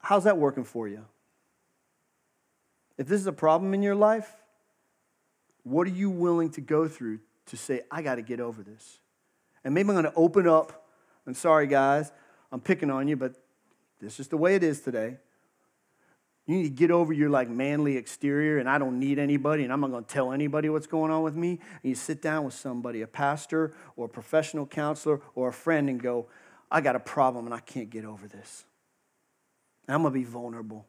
How's 0.00 0.24
that 0.24 0.38
working 0.38 0.64
for 0.64 0.88
you? 0.88 1.04
If 2.98 3.06
this 3.06 3.20
is 3.20 3.26
a 3.26 3.32
problem 3.32 3.72
in 3.72 3.82
your 3.82 3.94
life, 3.94 4.30
what 5.62 5.86
are 5.86 5.90
you 5.90 6.10
willing 6.10 6.50
to 6.50 6.60
go 6.60 6.88
through 6.88 7.20
to 7.46 7.56
say, 7.56 7.82
I 7.90 8.02
got 8.02 8.16
to 8.16 8.22
get 8.22 8.40
over 8.40 8.62
this? 8.62 8.98
And 9.64 9.72
maybe 9.72 9.88
I'm 9.90 9.94
going 9.94 10.04
to 10.04 10.14
open 10.14 10.48
up. 10.48 10.86
I'm 11.26 11.34
sorry, 11.34 11.66
guys, 11.66 12.10
I'm 12.50 12.60
picking 12.60 12.90
on 12.90 13.06
you, 13.06 13.16
but 13.16 13.34
this 14.00 14.18
is 14.18 14.28
the 14.28 14.36
way 14.36 14.54
it 14.54 14.62
is 14.62 14.80
today. 14.80 15.18
You 16.46 16.56
need 16.56 16.62
to 16.62 16.70
get 16.70 16.90
over 16.90 17.12
your 17.12 17.28
like 17.28 17.50
manly 17.50 17.98
exterior, 17.98 18.58
and 18.58 18.68
I 18.68 18.78
don't 18.78 18.98
need 18.98 19.18
anybody, 19.18 19.64
and 19.64 19.72
I'm 19.72 19.82
not 19.82 19.90
going 19.90 20.04
to 20.04 20.10
tell 20.10 20.32
anybody 20.32 20.70
what's 20.70 20.86
going 20.86 21.12
on 21.12 21.22
with 21.22 21.34
me. 21.34 21.60
And 21.82 21.90
you 21.90 21.94
sit 21.94 22.22
down 22.22 22.44
with 22.44 22.54
somebody, 22.54 23.02
a 23.02 23.06
pastor 23.06 23.74
or 23.96 24.06
a 24.06 24.08
professional 24.08 24.66
counselor 24.66 25.20
or 25.34 25.48
a 25.48 25.52
friend, 25.52 25.90
and 25.90 26.02
go, 26.02 26.26
I 26.70 26.80
got 26.80 26.96
a 26.96 27.00
problem 27.00 27.44
and 27.44 27.54
I 27.54 27.60
can't 27.60 27.90
get 27.90 28.04
over 28.04 28.26
this. 28.26 28.64
And 29.86 29.94
I'm 29.94 30.02
going 30.02 30.14
to 30.14 30.18
be 30.18 30.24
vulnerable. 30.24 30.86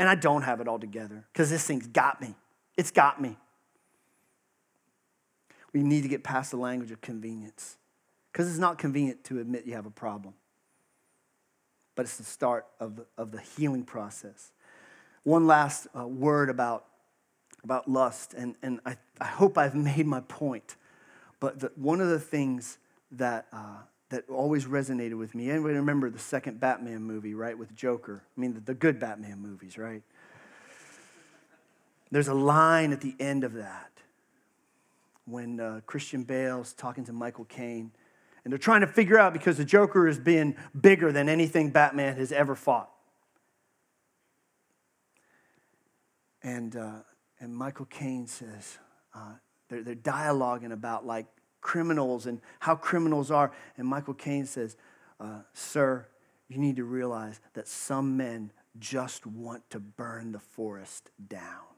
And 0.00 0.08
I 0.08 0.14
don't 0.14 0.40
have 0.42 0.62
it 0.62 0.66
all 0.66 0.78
together 0.78 1.26
because 1.30 1.50
this 1.50 1.66
thing's 1.66 1.86
got 1.86 2.22
me. 2.22 2.34
It's 2.78 2.90
got 2.90 3.20
me. 3.20 3.36
We 5.74 5.82
need 5.82 6.02
to 6.02 6.08
get 6.08 6.24
past 6.24 6.52
the 6.52 6.56
language 6.56 6.90
of 6.90 7.02
convenience 7.02 7.76
because 8.32 8.48
it's 8.48 8.58
not 8.58 8.78
convenient 8.78 9.24
to 9.24 9.40
admit 9.40 9.66
you 9.66 9.74
have 9.74 9.84
a 9.84 9.90
problem. 9.90 10.32
But 11.96 12.06
it's 12.06 12.16
the 12.16 12.24
start 12.24 12.64
of 12.80 12.96
the, 12.96 13.04
of 13.18 13.30
the 13.30 13.42
healing 13.42 13.84
process. 13.84 14.52
One 15.24 15.46
last 15.46 15.86
uh, 15.94 16.06
word 16.08 16.48
about, 16.48 16.86
about 17.62 17.86
lust, 17.86 18.32
and, 18.32 18.56
and 18.62 18.80
I, 18.86 18.96
I 19.20 19.26
hope 19.26 19.58
I've 19.58 19.74
made 19.74 20.06
my 20.06 20.20
point. 20.20 20.76
But 21.40 21.60
the, 21.60 21.72
one 21.76 22.00
of 22.00 22.08
the 22.08 22.18
things 22.18 22.78
that, 23.12 23.48
uh, 23.52 23.82
that 24.10 24.28
always 24.28 24.66
resonated 24.66 25.16
with 25.16 25.34
me. 25.34 25.50
Anybody 25.50 25.74
remember 25.74 26.10
the 26.10 26.18
second 26.18 26.60
Batman 26.60 27.02
movie, 27.02 27.34
right, 27.34 27.56
with 27.56 27.74
Joker? 27.74 28.22
I 28.36 28.40
mean, 28.40 28.54
the, 28.54 28.60
the 28.60 28.74
good 28.74 28.98
Batman 28.98 29.38
movies, 29.38 29.78
right? 29.78 30.02
There's 32.10 32.28
a 32.28 32.34
line 32.34 32.92
at 32.92 33.00
the 33.00 33.14
end 33.20 33.44
of 33.44 33.54
that 33.54 33.90
when 35.26 35.60
uh, 35.60 35.80
Christian 35.86 36.24
Bale's 36.24 36.72
talking 36.72 37.04
to 37.04 37.12
Michael 37.12 37.44
Caine, 37.44 37.92
and 38.44 38.52
they're 38.52 38.58
trying 38.58 38.80
to 38.80 38.88
figure 38.88 39.16
out 39.16 39.32
because 39.32 39.56
the 39.56 39.64
Joker 39.64 40.08
has 40.08 40.18
been 40.18 40.56
bigger 40.78 41.12
than 41.12 41.28
anything 41.28 41.70
Batman 41.70 42.16
has 42.16 42.32
ever 42.32 42.56
fought. 42.56 42.90
And, 46.42 46.74
uh, 46.74 47.02
and 47.38 47.54
Michael 47.54 47.84
Caine 47.84 48.26
says, 48.26 48.78
uh, 49.14 49.34
they're, 49.68 49.84
they're 49.84 49.94
dialoguing 49.94 50.72
about 50.72 51.06
like 51.06 51.26
criminals 51.60 52.26
and 52.26 52.40
how 52.60 52.74
criminals 52.74 53.30
are. 53.30 53.52
And 53.76 53.86
Michael 53.86 54.14
Caine 54.14 54.46
says, 54.46 54.76
uh, 55.18 55.40
Sir, 55.52 56.06
you 56.48 56.58
need 56.58 56.76
to 56.76 56.84
realize 56.84 57.40
that 57.54 57.68
some 57.68 58.16
men 58.16 58.52
just 58.78 59.26
want 59.26 59.68
to 59.70 59.80
burn 59.80 60.32
the 60.32 60.38
forest 60.38 61.10
down. 61.28 61.70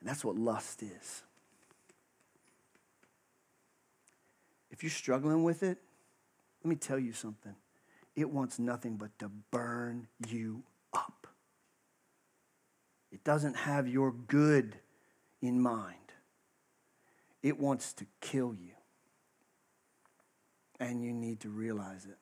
And 0.00 0.08
that's 0.08 0.24
what 0.24 0.36
lust 0.36 0.82
is. 0.82 1.22
If 4.70 4.82
you're 4.82 4.90
struggling 4.90 5.44
with 5.44 5.62
it, 5.62 5.78
let 6.64 6.68
me 6.68 6.76
tell 6.76 6.98
you 6.98 7.12
something. 7.12 7.54
It 8.16 8.28
wants 8.28 8.58
nothing 8.58 8.96
but 8.96 9.16
to 9.20 9.30
burn 9.50 10.08
you 10.26 10.64
up. 10.92 11.26
It 13.12 13.22
doesn't 13.24 13.54
have 13.54 13.86
your 13.86 14.12
good 14.12 14.76
in 15.40 15.60
mind. 15.60 16.01
It 17.42 17.58
wants 17.58 17.92
to 17.94 18.06
kill 18.20 18.54
you. 18.54 18.72
And 20.78 21.02
you 21.02 21.12
need 21.12 21.40
to 21.40 21.48
realize 21.48 22.04
it. 22.06 22.18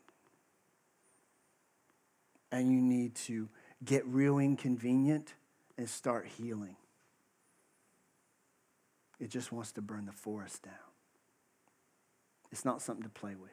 And 2.52 2.72
you 2.72 2.80
need 2.80 3.14
to 3.16 3.48
get 3.84 4.06
real 4.06 4.38
inconvenient 4.38 5.34
and 5.78 5.88
start 5.88 6.26
healing. 6.26 6.76
It 9.18 9.30
just 9.30 9.52
wants 9.52 9.72
to 9.72 9.82
burn 9.82 10.06
the 10.06 10.12
forest 10.12 10.62
down. 10.62 10.74
It's 12.50 12.64
not 12.64 12.82
something 12.82 13.04
to 13.04 13.08
play 13.08 13.34
with. 13.34 13.50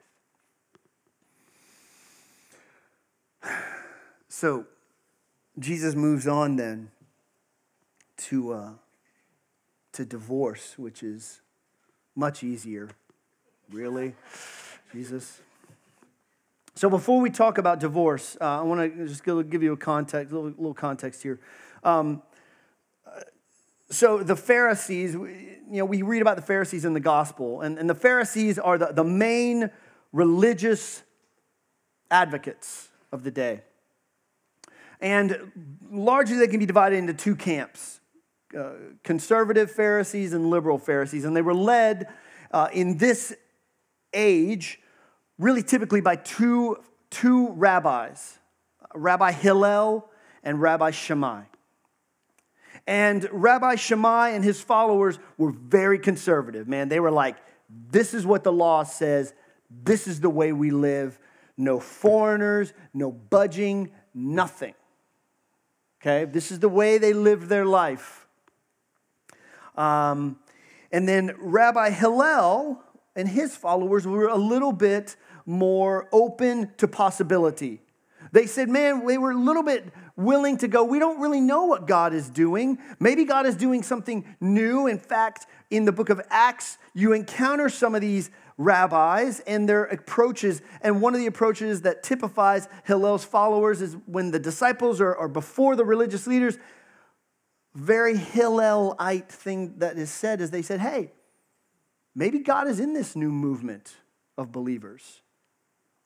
So 4.29 4.65
Jesus 5.57 5.95
moves 5.95 6.27
on 6.27 6.57
then 6.57 6.91
to, 8.17 8.51
uh, 8.51 8.71
to 9.93 10.05
divorce, 10.05 10.77
which 10.77 11.01
is 11.01 11.39
much 12.17 12.43
easier. 12.43 12.89
Really? 13.71 14.15
Jesus? 14.91 15.39
So 16.73 16.89
before 16.89 17.21
we 17.21 17.29
talk 17.29 17.57
about 17.57 17.79
divorce, 17.79 18.35
uh, 18.41 18.59
I 18.59 18.63
want 18.63 18.97
to 18.97 19.07
just 19.07 19.23
give 19.23 19.63
you 19.63 19.73
a 19.73 19.77
context, 19.77 20.31
a 20.31 20.35
little, 20.35 20.51
little 20.51 20.73
context 20.73 21.21
here. 21.23 21.39
Um, 21.83 22.23
so 23.89 24.21
the 24.21 24.35
Pharisees, 24.35 25.13
you 25.13 25.59
know, 25.69 25.85
we 25.85 26.01
read 26.01 26.21
about 26.21 26.35
the 26.35 26.41
Pharisees 26.41 26.85
in 26.85 26.93
the 26.93 26.99
gospel, 26.99 27.61
and, 27.61 27.77
and 27.77 27.89
the 27.89 27.95
Pharisees 27.95 28.59
are 28.59 28.77
the, 28.77 28.87
the 28.87 29.03
main 29.03 29.69
religious 30.11 31.03
advocates 32.09 32.89
of 33.11 33.23
the 33.23 33.31
day. 33.31 33.61
And 34.99 35.51
largely 35.91 36.37
they 36.37 36.47
can 36.47 36.59
be 36.59 36.65
divided 36.65 36.97
into 36.97 37.13
two 37.13 37.35
camps 37.35 37.99
uh, 38.57 38.71
conservative 39.03 39.71
Pharisees 39.71 40.33
and 40.33 40.49
liberal 40.49 40.77
Pharisees. 40.77 41.25
And 41.25 41.35
they 41.35 41.41
were 41.41 41.53
led 41.53 42.07
uh, 42.51 42.69
in 42.73 42.97
this 42.97 43.35
age, 44.13 44.79
really 45.37 45.63
typically 45.63 46.01
by 46.01 46.15
two, 46.15 46.77
two 47.09 47.49
rabbis 47.51 48.39
Rabbi 48.95 49.31
Hillel 49.31 50.09
and 50.43 50.61
Rabbi 50.61 50.91
Shammai. 50.91 51.43
And 52.87 53.27
Rabbi 53.31 53.75
Shammai 53.75 54.29
and 54.29 54.43
his 54.43 54.61
followers 54.61 55.19
were 55.37 55.51
very 55.51 55.99
conservative, 55.99 56.67
man. 56.67 56.87
They 56.87 57.01
were 57.01 57.11
like, 57.11 57.35
this 57.69 58.13
is 58.13 58.25
what 58.25 58.43
the 58.43 58.51
law 58.51 58.83
says, 58.83 59.33
this 59.69 60.07
is 60.07 60.21
the 60.21 60.29
way 60.29 60.53
we 60.53 60.71
live. 60.71 61.19
No 61.57 61.79
foreigners, 61.79 62.71
no 62.93 63.11
budging, 63.11 63.91
nothing. 64.13 64.73
Okay, 66.01 66.25
this 66.25 66.51
is 66.51 66.59
the 66.59 66.69
way 66.69 66.97
they 66.97 67.13
lived 67.13 67.49
their 67.49 67.65
life. 67.65 68.26
Um, 69.77 70.39
and 70.91 71.07
then 71.07 71.35
Rabbi 71.39 71.91
Hillel 71.91 72.81
and 73.15 73.27
his 73.27 73.55
followers 73.55 74.05
were 74.05 74.27
a 74.27 74.37
little 74.37 74.71
bit 74.71 75.15
more 75.45 76.09
open 76.11 76.71
to 76.77 76.87
possibility. 76.87 77.81
They 78.31 78.45
said, 78.45 78.69
man, 78.69 79.05
they 79.05 79.17
were 79.17 79.31
a 79.31 79.37
little 79.37 79.63
bit 79.63 79.85
willing 80.17 80.57
to 80.57 80.67
go, 80.67 80.83
we 80.83 80.99
don't 80.99 81.21
really 81.21 81.39
know 81.39 81.65
what 81.65 81.87
God 81.87 82.13
is 82.13 82.29
doing. 82.29 82.79
Maybe 82.99 83.23
God 83.23 83.45
is 83.45 83.55
doing 83.55 83.83
something 83.83 84.25
new. 84.41 84.87
In 84.87 84.97
fact, 84.97 85.45
in 85.69 85.85
the 85.85 85.91
book 85.91 86.09
of 86.09 86.21
Acts, 86.29 86.77
you 86.93 87.13
encounter 87.13 87.69
some 87.69 87.95
of 87.95 88.01
these 88.01 88.29
rabbis 88.57 89.39
and 89.41 89.69
their 89.69 89.85
approaches. 89.85 90.61
And 90.81 91.01
one 91.01 91.13
of 91.13 91.19
the 91.19 91.27
approaches 91.27 91.83
that 91.83 92.03
typifies 92.03 92.67
Hillel's 92.83 93.23
followers 93.23 93.81
is 93.81 93.95
when 94.07 94.31
the 94.31 94.39
disciples 94.39 94.99
are, 94.99 95.15
are 95.15 95.27
before 95.27 95.75
the 95.75 95.85
religious 95.85 96.27
leaders, 96.27 96.57
very 97.77 98.17
Hillelite 98.17 99.29
thing 99.31 99.75
that 99.77 99.97
is 99.97 100.09
said 100.09 100.41
is 100.41 100.49
they 100.49 100.63
said, 100.63 100.79
hey, 100.79 101.11
maybe 102.15 102.39
God 102.39 102.67
is 102.67 102.79
in 102.79 102.93
this 102.93 103.15
new 103.15 103.31
movement 103.31 103.95
of 104.35 104.51
believers. 104.51 105.21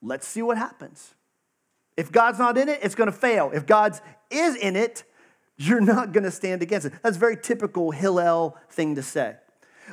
Let's 0.01 0.27
see 0.27 0.41
what 0.41 0.57
happens. 0.57 1.15
If 1.95 2.11
God's 2.11 2.39
not 2.39 2.57
in 2.57 2.67
it, 2.67 2.79
it's 2.83 2.95
going 2.95 3.09
to 3.09 3.17
fail. 3.17 3.51
If 3.53 3.65
God's 3.65 4.01
is 4.29 4.55
in 4.55 4.75
it, 4.75 5.03
you're 5.55 5.81
not 5.81 6.11
going 6.11 6.23
to 6.25 6.31
stand 6.31 6.61
against 6.61 6.87
it. 6.87 6.93
That's 7.03 7.15
a 7.15 7.19
very 7.19 7.37
typical 7.37 7.91
Hillel 7.91 8.57
thing 8.69 8.95
to 8.95 9.03
say. 9.03 9.37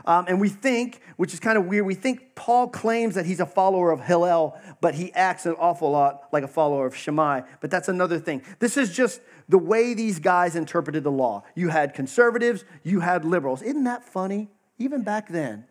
Um, 0.05 0.27
and 0.29 0.41
we 0.41 0.49
think, 0.49 1.01
which 1.17 1.35
is 1.35 1.41
kind 1.41 1.59
of 1.59 1.67
weird, 1.67 1.87
we 1.87 1.95
think 1.95 2.35
Paul 2.35 2.69
claims 2.69 3.15
that 3.15 3.27
he's 3.27 3.41
a 3.41 3.47
follower 3.47 3.91
of 3.91 4.01
Hillel, 4.01 4.59
but 4.81 4.95
he 4.95 5.13
acts 5.13 5.47
an 5.47 5.55
awful 5.59 5.91
lot 5.91 6.29
like 6.33 6.45
a 6.45 6.49
follower 6.49 6.87
of 6.87 6.97
Shammai. 6.97 7.43
But 7.61 7.71
that's 7.71 7.89
another 7.89 8.19
thing. 8.19 8.43
This 8.59 8.77
is 8.77 8.95
just 8.95 9.21
the 9.49 9.59
way 9.59 9.95
these 9.95 10.19
guys 10.19 10.57
interpreted 10.57 11.05
the 11.05 11.11
law. 11.11 11.45
You 11.55 11.69
had 11.69 11.95
conservatives, 11.95 12.65
you 12.83 13.01
had 13.01 13.25
liberals. 13.25 13.63
Isn't 13.63 13.85
that 13.85 14.05
funny? 14.05 14.49
Even 14.79 15.03
back 15.03 15.29
then. 15.29 15.65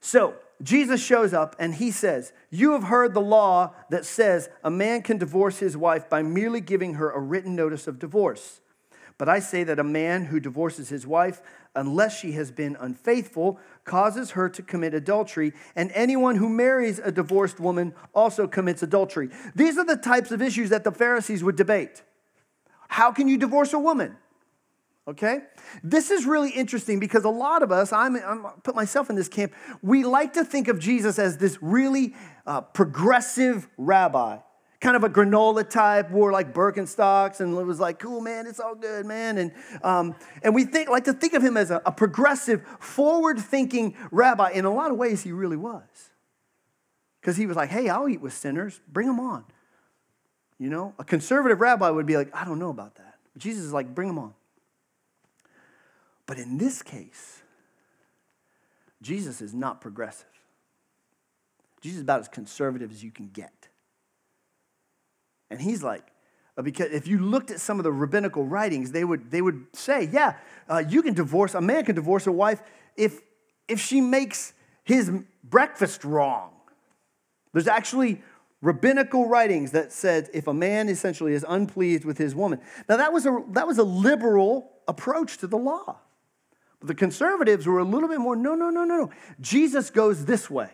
So, 0.00 0.34
Jesus 0.62 1.02
shows 1.02 1.32
up 1.32 1.56
and 1.58 1.74
he 1.74 1.90
says, 1.90 2.32
You 2.50 2.72
have 2.72 2.84
heard 2.84 3.14
the 3.14 3.20
law 3.20 3.74
that 3.88 4.04
says 4.04 4.48
a 4.62 4.70
man 4.70 5.02
can 5.02 5.18
divorce 5.18 5.58
his 5.58 5.76
wife 5.76 6.08
by 6.10 6.22
merely 6.22 6.60
giving 6.60 6.94
her 6.94 7.10
a 7.10 7.20
written 7.20 7.56
notice 7.56 7.86
of 7.86 7.98
divorce. 7.98 8.60
But 9.20 9.28
I 9.28 9.40
say 9.40 9.64
that 9.64 9.78
a 9.78 9.84
man 9.84 10.24
who 10.24 10.40
divorces 10.40 10.88
his 10.88 11.06
wife, 11.06 11.42
unless 11.76 12.18
she 12.18 12.32
has 12.32 12.50
been 12.50 12.74
unfaithful, 12.80 13.60
causes 13.84 14.30
her 14.30 14.48
to 14.48 14.62
commit 14.62 14.94
adultery, 14.94 15.52
and 15.76 15.92
anyone 15.92 16.36
who 16.36 16.48
marries 16.48 16.98
a 16.98 17.12
divorced 17.12 17.60
woman 17.60 17.92
also 18.14 18.48
commits 18.48 18.82
adultery. 18.82 19.28
These 19.54 19.76
are 19.76 19.84
the 19.84 19.98
types 19.98 20.30
of 20.30 20.40
issues 20.40 20.70
that 20.70 20.84
the 20.84 20.90
Pharisees 20.90 21.44
would 21.44 21.56
debate. 21.56 22.02
How 22.88 23.12
can 23.12 23.28
you 23.28 23.36
divorce 23.36 23.74
a 23.74 23.78
woman? 23.78 24.16
Okay? 25.06 25.40
This 25.84 26.10
is 26.10 26.24
really 26.24 26.52
interesting 26.52 26.98
because 26.98 27.24
a 27.24 27.28
lot 27.28 27.62
of 27.62 27.70
us, 27.70 27.92
I'm, 27.92 28.16
I'm 28.16 28.44
put 28.62 28.74
myself 28.74 29.10
in 29.10 29.16
this 29.16 29.28
camp, 29.28 29.52
we 29.82 30.02
like 30.02 30.32
to 30.32 30.46
think 30.46 30.66
of 30.66 30.78
Jesus 30.78 31.18
as 31.18 31.36
this 31.36 31.58
really 31.60 32.14
uh, 32.46 32.62
progressive 32.62 33.68
rabbi 33.76 34.38
kind 34.80 34.96
of 34.96 35.04
a 35.04 35.10
granola 35.10 35.68
type, 35.68 36.10
wore 36.10 36.32
like 36.32 36.54
Birkenstocks, 36.54 37.40
and 37.40 37.54
was 37.66 37.78
like, 37.80 37.98
cool, 37.98 38.20
man, 38.20 38.46
it's 38.46 38.60
all 38.60 38.74
good, 38.74 39.04
man. 39.04 39.36
And, 39.38 39.52
um, 39.82 40.14
and 40.42 40.54
we 40.54 40.64
think, 40.64 40.88
like 40.88 41.04
to 41.04 41.12
think 41.12 41.34
of 41.34 41.42
him 41.42 41.56
as 41.56 41.70
a, 41.70 41.82
a 41.84 41.92
progressive, 41.92 42.66
forward 42.80 43.38
thinking 43.38 43.94
rabbi. 44.10 44.50
In 44.50 44.64
a 44.64 44.72
lot 44.72 44.90
of 44.90 44.96
ways, 44.96 45.22
he 45.22 45.32
really 45.32 45.56
was. 45.56 46.10
Because 47.20 47.36
he 47.36 47.44
was 47.44 47.56
like, 47.56 47.68
hey, 47.68 47.90
I'll 47.90 48.08
eat 48.08 48.22
with 48.22 48.32
sinners, 48.32 48.80
bring 48.88 49.06
them 49.06 49.20
on. 49.20 49.44
You 50.58 50.70
know, 50.70 50.94
a 50.98 51.04
conservative 51.04 51.60
rabbi 51.60 51.90
would 51.90 52.06
be 52.06 52.16
like, 52.16 52.34
I 52.34 52.44
don't 52.44 52.58
know 52.58 52.70
about 52.70 52.94
that. 52.96 53.16
But 53.34 53.42
Jesus 53.42 53.64
is 53.64 53.72
like, 53.72 53.94
bring 53.94 54.08
them 54.08 54.18
on. 54.18 54.34
But 56.26 56.38
in 56.38 56.58
this 56.58 56.82
case, 56.82 57.42
Jesus 59.02 59.42
is 59.42 59.52
not 59.52 59.80
progressive. 59.80 60.26
Jesus 61.80 61.96
is 61.96 62.02
about 62.02 62.20
as 62.20 62.28
conservative 62.28 62.90
as 62.90 63.02
you 63.02 63.10
can 63.10 63.28
get. 63.28 63.69
And 65.50 65.60
he's 65.60 65.82
like, 65.82 66.04
uh, 66.56 66.62
because 66.62 66.92
if 66.92 67.06
you 67.06 67.18
looked 67.18 67.50
at 67.50 67.60
some 67.60 67.78
of 67.78 67.84
the 67.84 67.92
rabbinical 67.92 68.44
writings, 68.44 68.92
they 68.92 69.04
would, 69.04 69.30
they 69.30 69.42
would 69.42 69.66
say, 69.72 70.08
yeah, 70.12 70.36
uh, 70.68 70.82
you 70.88 71.02
can 71.02 71.14
divorce, 71.14 71.54
a 71.54 71.60
man 71.60 71.84
can 71.84 71.94
divorce 71.94 72.26
a 72.26 72.32
wife 72.32 72.62
if, 72.96 73.20
if 73.68 73.80
she 73.80 74.00
makes 74.00 74.52
his 74.84 75.10
breakfast 75.44 76.04
wrong. 76.04 76.50
There's 77.52 77.68
actually 77.68 78.22
rabbinical 78.62 79.28
writings 79.28 79.72
that 79.72 79.92
said 79.92 80.28
if 80.34 80.46
a 80.46 80.54
man 80.54 80.88
essentially 80.88 81.32
is 81.32 81.44
unpleased 81.48 82.04
with 82.04 82.18
his 82.18 82.34
woman. 82.34 82.60
Now, 82.88 82.96
that 82.96 83.12
was 83.12 83.26
a, 83.26 83.42
that 83.50 83.66
was 83.66 83.78
a 83.78 83.84
liberal 83.84 84.70
approach 84.86 85.38
to 85.38 85.46
the 85.46 85.56
law. 85.56 85.98
But 86.78 86.88
the 86.88 86.94
conservatives 86.94 87.66
were 87.66 87.78
a 87.78 87.84
little 87.84 88.08
bit 88.08 88.18
more 88.18 88.36
no, 88.36 88.54
no, 88.54 88.70
no, 88.70 88.84
no, 88.84 88.96
no. 88.96 89.10
Jesus 89.40 89.90
goes 89.90 90.24
this 90.24 90.50
way 90.50 90.70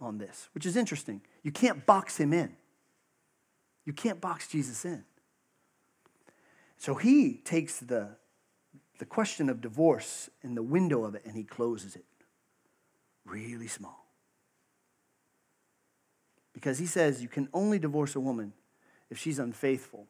on 0.00 0.18
this, 0.18 0.48
which 0.52 0.66
is 0.66 0.76
interesting. 0.76 1.20
You 1.42 1.52
can't 1.52 1.84
box 1.84 2.16
him 2.16 2.32
in. 2.32 2.56
You 3.88 3.94
can't 3.94 4.20
box 4.20 4.48
Jesus 4.48 4.84
in. 4.84 5.02
So 6.76 6.94
he 6.94 7.40
takes 7.42 7.80
the, 7.80 8.10
the 8.98 9.06
question 9.06 9.48
of 9.48 9.62
divorce 9.62 10.28
in 10.42 10.54
the 10.54 10.62
window 10.62 11.04
of 11.04 11.14
it 11.14 11.22
and 11.24 11.34
he 11.34 11.42
closes 11.42 11.96
it 11.96 12.04
really 13.24 13.66
small. 13.66 14.04
Because 16.52 16.78
he 16.78 16.84
says 16.84 17.22
you 17.22 17.28
can 17.28 17.48
only 17.54 17.78
divorce 17.78 18.14
a 18.14 18.20
woman 18.20 18.52
if 19.08 19.16
she's 19.16 19.38
unfaithful 19.38 20.06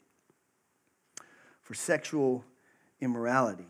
for 1.62 1.74
sexual 1.74 2.44
immorality. 3.00 3.68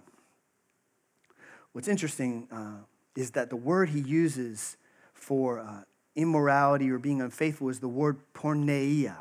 What's 1.73 1.87
interesting 1.87 2.49
uh, 2.51 2.79
is 3.15 3.33
that 3.33 3.51
the 3.51 3.57
word 3.57 3.91
he 3.91 4.01
uses 4.01 4.79
for 5.13 5.59
uh, 5.59 5.83
immorality 6.17 6.91
or 6.91 6.99
being 6.99 7.21
unfaithful 7.21 7.69
is 7.69 7.81
the 7.81 7.89
word 7.89 8.17
porneia. 8.33 9.15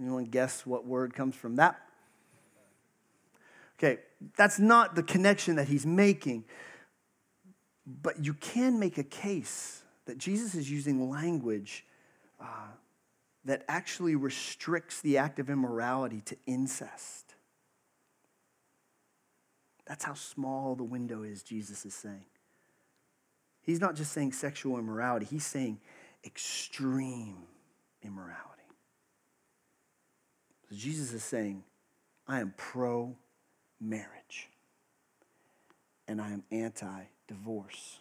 Anyone 0.00 0.24
guess 0.24 0.66
what 0.66 0.86
word 0.86 1.14
comes 1.14 1.34
from 1.36 1.56
that? 1.56 1.80
Okay, 3.78 4.00
that's 4.36 4.58
not 4.58 4.94
the 4.94 5.02
connection 5.02 5.56
that 5.56 5.68
he's 5.68 5.86
making. 5.86 6.44
But 7.86 8.24
you 8.24 8.34
can 8.34 8.78
make 8.78 8.98
a 8.98 9.04
case 9.04 9.82
that 10.06 10.18
Jesus 10.18 10.54
is 10.54 10.70
using 10.70 11.10
language 11.10 11.84
uh, 12.40 12.68
that 13.44 13.64
actually 13.68 14.16
restricts 14.16 15.00
the 15.00 15.18
act 15.18 15.38
of 15.38 15.50
immorality 15.50 16.22
to 16.26 16.36
incest. 16.46 17.34
That's 19.86 20.04
how 20.04 20.14
small 20.14 20.74
the 20.74 20.84
window 20.84 21.22
is, 21.22 21.42
Jesus 21.42 21.84
is 21.84 21.94
saying. 21.94 22.24
He's 23.62 23.80
not 23.80 23.96
just 23.96 24.12
saying 24.12 24.32
sexual 24.32 24.78
immorality, 24.78 25.26
he's 25.26 25.46
saying 25.46 25.78
extreme 26.24 27.36
immorality. 28.02 28.63
Jesus 30.76 31.12
is 31.12 31.22
saying, 31.22 31.64
I 32.26 32.40
am 32.40 32.54
pro 32.56 33.16
marriage 33.80 34.48
and 36.08 36.20
I 36.20 36.32
am 36.32 36.42
anti 36.50 37.02
divorce. 37.28 38.00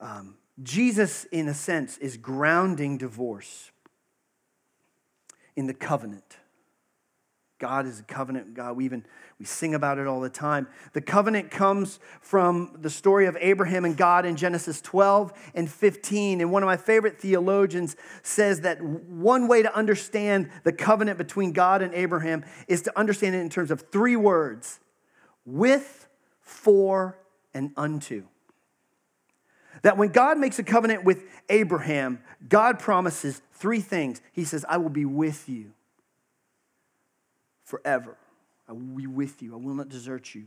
Um, 0.00 0.36
Jesus, 0.62 1.24
in 1.24 1.48
a 1.48 1.54
sense, 1.54 1.98
is 1.98 2.16
grounding 2.16 2.98
divorce 2.98 3.70
in 5.56 5.66
the 5.66 5.74
covenant. 5.74 6.36
God 7.58 7.86
is 7.86 8.00
a 8.00 8.04
covenant 8.04 8.54
God. 8.54 8.76
We 8.76 8.84
even 8.84 9.04
we 9.38 9.44
sing 9.44 9.74
about 9.74 9.98
it 9.98 10.06
all 10.06 10.20
the 10.20 10.28
time. 10.28 10.68
The 10.92 11.00
covenant 11.00 11.50
comes 11.50 12.00
from 12.20 12.76
the 12.80 12.90
story 12.90 13.26
of 13.26 13.36
Abraham 13.40 13.84
and 13.84 13.96
God 13.96 14.26
in 14.26 14.36
Genesis 14.36 14.80
12 14.80 15.32
and 15.54 15.70
15. 15.70 16.40
And 16.40 16.50
one 16.50 16.62
of 16.62 16.66
my 16.66 16.76
favorite 16.76 17.20
theologians 17.20 17.96
says 18.22 18.62
that 18.62 18.82
one 18.82 19.46
way 19.46 19.62
to 19.62 19.74
understand 19.74 20.50
the 20.64 20.72
covenant 20.72 21.18
between 21.18 21.52
God 21.52 21.82
and 21.82 21.94
Abraham 21.94 22.44
is 22.66 22.82
to 22.82 22.98
understand 22.98 23.36
it 23.36 23.40
in 23.40 23.48
terms 23.48 23.70
of 23.70 23.82
three 23.92 24.16
words 24.16 24.80
with, 25.44 26.08
for, 26.40 27.18
and 27.54 27.70
unto. 27.76 28.24
That 29.82 29.96
when 29.96 30.08
God 30.08 30.38
makes 30.38 30.58
a 30.58 30.64
covenant 30.64 31.04
with 31.04 31.22
Abraham, 31.48 32.20
God 32.48 32.80
promises 32.80 33.40
three 33.52 33.80
things. 33.80 34.20
He 34.32 34.44
says, 34.44 34.64
I 34.68 34.78
will 34.78 34.90
be 34.90 35.04
with 35.04 35.48
you 35.48 35.74
forever. 37.68 38.16
I 38.66 38.72
will 38.72 38.80
be 38.80 39.06
with 39.06 39.42
you. 39.42 39.54
I 39.54 39.58
will 39.58 39.74
not 39.74 39.90
desert 39.90 40.34
you. 40.34 40.46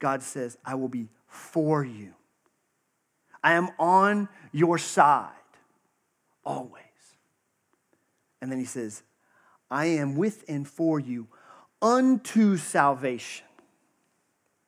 God 0.00 0.22
says, 0.22 0.58
I 0.64 0.74
will 0.74 0.88
be 0.88 1.08
for 1.28 1.84
you. 1.84 2.12
I 3.42 3.52
am 3.52 3.68
on 3.78 4.28
your 4.52 4.76
side 4.76 5.30
always. 6.44 6.82
And 8.42 8.50
then 8.50 8.58
he 8.58 8.64
says, 8.64 9.04
I 9.70 9.86
am 9.86 10.16
with 10.16 10.44
and 10.48 10.66
for 10.66 10.98
you 10.98 11.28
unto 11.80 12.56
salvation. 12.56 13.46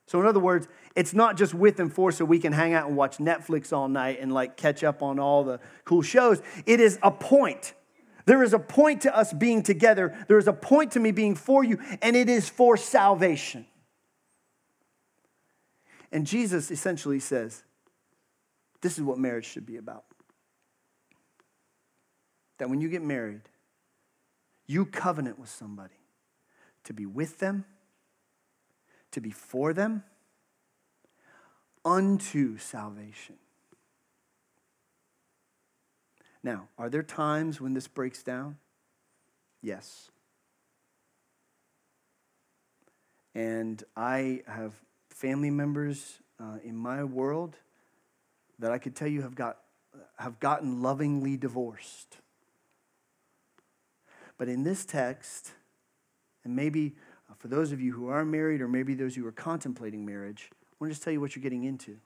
So, 0.07 0.21
in 0.21 0.27
other 0.27 0.41
words, 0.41 0.69
it's 0.95 1.13
not 1.13 1.37
just 1.37 1.53
with 1.55 1.81
and 1.81 1.93
for 1.93 2.13
so 2.13 2.25
we 2.25 2.39
can 2.39 2.53
hang 2.53 2.73
out 2.73 2.87
and 2.87 2.97
watch 2.97 3.19
Netflix 3.19 3.73
all 3.73 3.89
night 3.89 4.19
and 4.21 4.33
like 4.33 4.57
catch 4.57 4.83
up 4.83 5.03
on 5.03 5.19
all 5.19 5.45
the 5.45 5.61
cool 5.85 6.03
shows. 6.03 6.41
It 6.65 6.81
is 6.81 6.99
a 7.03 7.11
point. 7.11 7.75
There 8.29 8.43
is 8.43 8.53
a 8.53 8.59
point 8.59 9.01
to 9.03 9.17
us 9.17 9.33
being 9.33 9.63
together. 9.63 10.15
There 10.29 10.37
is 10.37 10.49
a 10.49 10.53
point 10.53 10.93
to 10.93 11.01
me 11.01 11.13
being 11.13 11.35
for 11.35 11.65
you, 11.65 11.79
and 12.03 12.15
it 12.15 12.29
is 12.29 12.47
for 12.47 12.77
salvation. 12.77 13.65
And 16.13 16.27
Jesus 16.27 16.71
essentially 16.71 17.21
says, 17.21 17.65
This 18.83 18.99
is 18.99 19.03
what 19.03 19.17
marriage 19.17 19.47
should 19.47 19.65
be 19.65 19.79
about. 19.79 20.05
That 22.59 22.69
when 22.69 22.83
you 22.83 22.91
get 22.91 23.01
married, 23.01 23.49
you 24.67 24.85
covenant 24.85 25.39
with 25.39 25.49
somebody 25.49 25.95
to 26.85 26.93
be 26.93 27.07
with 27.07 27.39
them 27.39 27.65
to 29.13 29.23
be 29.23 29.31
for 29.31 29.73
them 29.73 30.05
unto 31.83 32.59
salvation. 32.59 33.37
Now, 36.43 36.69
are 36.79 36.89
there 36.89 37.03
times 37.03 37.61
when 37.61 37.75
this 37.75 37.89
breaks 37.89 38.23
down? 38.23 38.57
Yes. 39.63 40.11
And 43.35 43.83
I 43.97 44.43
have 44.47 44.75
family 45.11 45.51
members 45.51 46.21
uh, 46.41 46.59
in 46.63 46.77
my 46.77 47.05
world 47.05 47.57
that 48.59 48.73
I 48.73 48.79
could 48.79 48.95
tell 48.95 49.09
you 49.09 49.23
have, 49.23 49.35
got, 49.35 49.59
have 50.19 50.41
gotten 50.41 50.83
lovingly 50.83 51.37
divorced. 51.37 52.19
But 54.37 54.49
in 54.49 54.63
this 54.63 54.85
text, 54.85 55.53
and 56.45 56.55
maybe 56.55 56.95
uh, 57.29 57.35
for 57.37 57.49
those 57.49 57.73
of 57.73 57.81
you 57.81 57.93
who 57.93 58.09
are 58.09 58.25
married, 58.25 58.61
or 58.61 58.69
maybe 58.69 58.95
those 58.95 59.17
who 59.17 59.27
are 59.27 59.33
contemplating 59.33 60.07
marriage, 60.07 60.51
I 60.53 60.57
want 60.81 60.91
to 60.91 60.95
just 60.95 61.03
tell 61.03 61.13
you 61.13 61.21
what 61.21 61.35
you're 61.35 61.43
getting 61.43 61.65
into. 61.65 61.99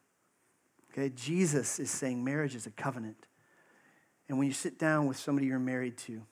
Okay, 0.93 1.11
Jesus 1.14 1.78
is 1.78 1.91
saying 1.91 2.22
marriage 2.24 2.55
is 2.55 2.66
a 2.66 2.70
covenant. 2.70 3.26
And 4.33 4.39
when 4.39 4.49
you 4.49 4.55
sit 4.55 4.78
down 4.78 5.09
with 5.09 5.18
somebody 5.18 5.49
you're 5.49 5.59
married 5.59 5.99
to, 5.99 6.22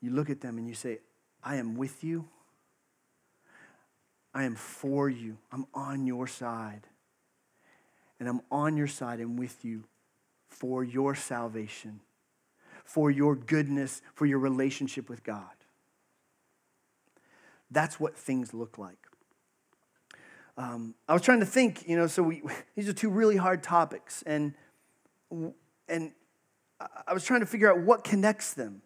you 0.00 0.10
look 0.10 0.30
at 0.30 0.40
them 0.40 0.58
and 0.58 0.66
you 0.66 0.74
say, 0.74 0.98
I 1.40 1.58
am 1.58 1.76
with 1.76 2.02
you. 2.02 2.26
I 4.34 4.42
am 4.42 4.56
for 4.56 5.08
you. 5.08 5.38
I'm 5.52 5.66
on 5.72 6.08
your 6.08 6.26
side. 6.26 6.88
And 8.18 8.28
I'm 8.28 8.40
on 8.50 8.76
your 8.76 8.88
side 8.88 9.20
and 9.20 9.38
with 9.38 9.64
you 9.64 9.84
for 10.48 10.82
your 10.82 11.14
salvation, 11.14 12.00
for 12.84 13.12
your 13.12 13.36
goodness, 13.36 14.02
for 14.16 14.26
your 14.26 14.40
relationship 14.40 15.08
with 15.08 15.22
God. 15.22 15.44
That's 17.70 18.00
what 18.00 18.16
things 18.16 18.52
look 18.52 18.76
like. 18.76 19.06
Um, 20.58 20.96
I 21.08 21.12
was 21.12 21.22
trying 21.22 21.38
to 21.38 21.46
think, 21.46 21.88
you 21.88 21.96
know, 21.96 22.08
so 22.08 22.24
we, 22.24 22.42
these 22.74 22.88
are 22.88 22.92
two 22.92 23.10
really 23.10 23.36
hard 23.36 23.62
topics, 23.62 24.24
and, 24.26 24.52
and 25.88 26.10
I 27.06 27.14
was 27.14 27.24
trying 27.24 27.40
to 27.40 27.46
figure 27.46 27.70
out 27.70 27.80
what 27.80 28.04
connects 28.04 28.54
them. 28.54 28.82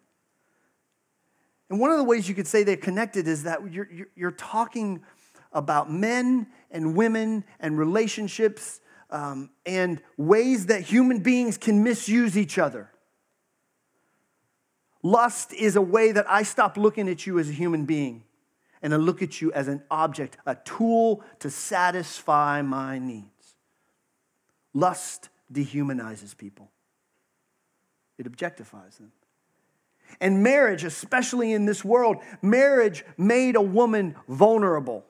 And 1.69 1.79
one 1.79 1.91
of 1.91 1.97
the 1.97 2.03
ways 2.03 2.27
you 2.27 2.35
could 2.35 2.47
say 2.47 2.63
they're 2.63 2.77
connected 2.77 3.27
is 3.27 3.43
that 3.43 3.71
you're, 3.71 3.89
you're, 4.15 4.31
talking 4.31 5.01
about 5.53 5.91
men 5.91 6.47
and 6.69 6.95
women 6.95 7.43
and 7.59 7.77
relationships 7.77 8.81
um, 9.09 9.49
and 9.65 10.01
ways 10.17 10.67
that 10.67 10.81
human 10.81 11.19
beings 11.19 11.57
can 11.57 11.83
misuse 11.83 12.37
each 12.37 12.57
other. 12.57 12.89
Lust 15.03 15.53
is 15.53 15.75
a 15.75 15.81
way 15.81 16.11
that 16.11 16.29
I 16.29 16.43
stop 16.43 16.77
looking 16.77 17.09
at 17.09 17.25
you 17.25 17.39
as 17.39 17.49
a 17.49 17.53
human 17.53 17.85
being 17.85 18.23
and 18.81 18.93
I 18.93 18.97
look 18.97 19.21
at 19.21 19.41
you 19.41 19.51
as 19.53 19.67
an 19.67 19.83
object, 19.91 20.37
a 20.45 20.55
tool 20.55 21.23
to 21.39 21.49
satisfy 21.49 22.61
my 22.61 22.99
needs. 22.99 23.55
Lust 24.73 25.29
dehumanizes 25.51 26.35
people, 26.35 26.71
it 28.21 28.31
objectifies 28.31 28.97
them. 28.97 29.11
And 30.19 30.43
marriage, 30.43 30.83
especially 30.83 31.53
in 31.53 31.65
this 31.65 31.85
world, 31.85 32.17
marriage 32.41 33.03
made 33.17 33.55
a 33.55 33.61
woman 33.61 34.15
vulnerable. 34.27 35.05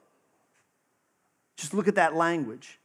Just 1.55 1.73
look 1.73 1.87
at 1.87 1.95
that 1.95 2.15
language. 2.15 2.79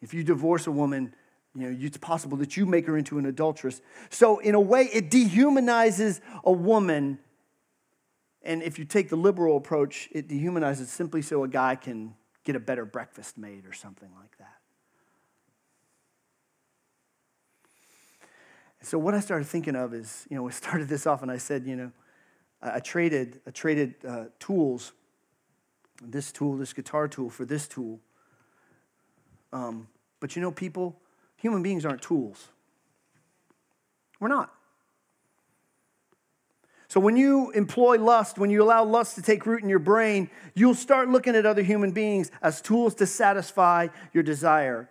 If 0.00 0.14
you 0.14 0.22
divorce 0.22 0.66
a 0.66 0.72
woman, 0.72 1.14
you 1.54 1.70
know, 1.70 1.76
it's 1.80 1.96
possible 1.96 2.36
that 2.38 2.56
you 2.56 2.66
make 2.66 2.86
her 2.86 2.96
into 2.96 3.18
an 3.18 3.26
adulteress. 3.26 3.80
So, 4.10 4.38
in 4.38 4.54
a 4.54 4.60
way, 4.60 4.88
it 4.92 5.10
dehumanizes 5.10 6.20
a 6.44 6.52
woman 6.52 7.18
and 8.42 8.62
if 8.62 8.78
you 8.78 8.84
take 8.84 9.08
the 9.08 9.16
liberal 9.16 9.56
approach, 9.56 10.08
it 10.12 10.28
dehumanizes 10.28 10.86
simply 10.86 11.22
so 11.22 11.44
a 11.44 11.48
guy 11.48 11.74
can 11.74 12.14
get 12.44 12.56
a 12.56 12.60
better 12.60 12.84
breakfast 12.84 13.36
made 13.36 13.66
or 13.66 13.72
something 13.72 14.08
like 14.18 14.38
that. 14.38 14.57
So 18.82 18.98
what 18.98 19.14
I 19.14 19.20
started 19.20 19.46
thinking 19.46 19.76
of 19.76 19.92
is, 19.92 20.26
you 20.30 20.36
know, 20.36 20.42
we 20.42 20.52
started 20.64 20.88
this 20.88 21.06
off 21.06 21.22
and 21.22 21.30
I 21.30 21.38
said, 21.38 21.66
you 21.66 21.76
know, 21.76 21.92
I 22.60 22.80
traded, 22.80 23.40
I 23.46 23.50
traded 23.50 23.94
uh, 24.06 24.24
tools, 24.40 24.92
this 26.02 26.32
tool, 26.32 26.56
this 26.56 26.72
guitar 26.72 27.06
tool 27.06 27.30
for 27.30 27.44
this 27.44 27.68
tool. 27.68 28.00
Um, 29.52 29.88
but 30.20 30.34
you 30.34 30.42
know, 30.42 30.50
people, 30.50 31.00
human 31.36 31.62
beings 31.62 31.84
aren't 31.84 32.02
tools. 32.02 32.48
We're 34.20 34.28
not. 34.28 34.52
So 36.88 37.00
when 37.00 37.16
you 37.16 37.50
employ 37.50 37.98
lust, 37.98 38.38
when 38.38 38.50
you 38.50 38.62
allow 38.62 38.82
lust 38.82 39.14
to 39.16 39.22
take 39.22 39.44
root 39.44 39.62
in 39.62 39.68
your 39.68 39.78
brain, 39.78 40.30
you'll 40.54 40.74
start 40.74 41.08
looking 41.08 41.36
at 41.36 41.44
other 41.44 41.62
human 41.62 41.92
beings 41.92 42.30
as 42.40 42.62
tools 42.62 42.94
to 42.96 43.06
satisfy 43.06 43.88
your 44.12 44.22
desire. 44.22 44.88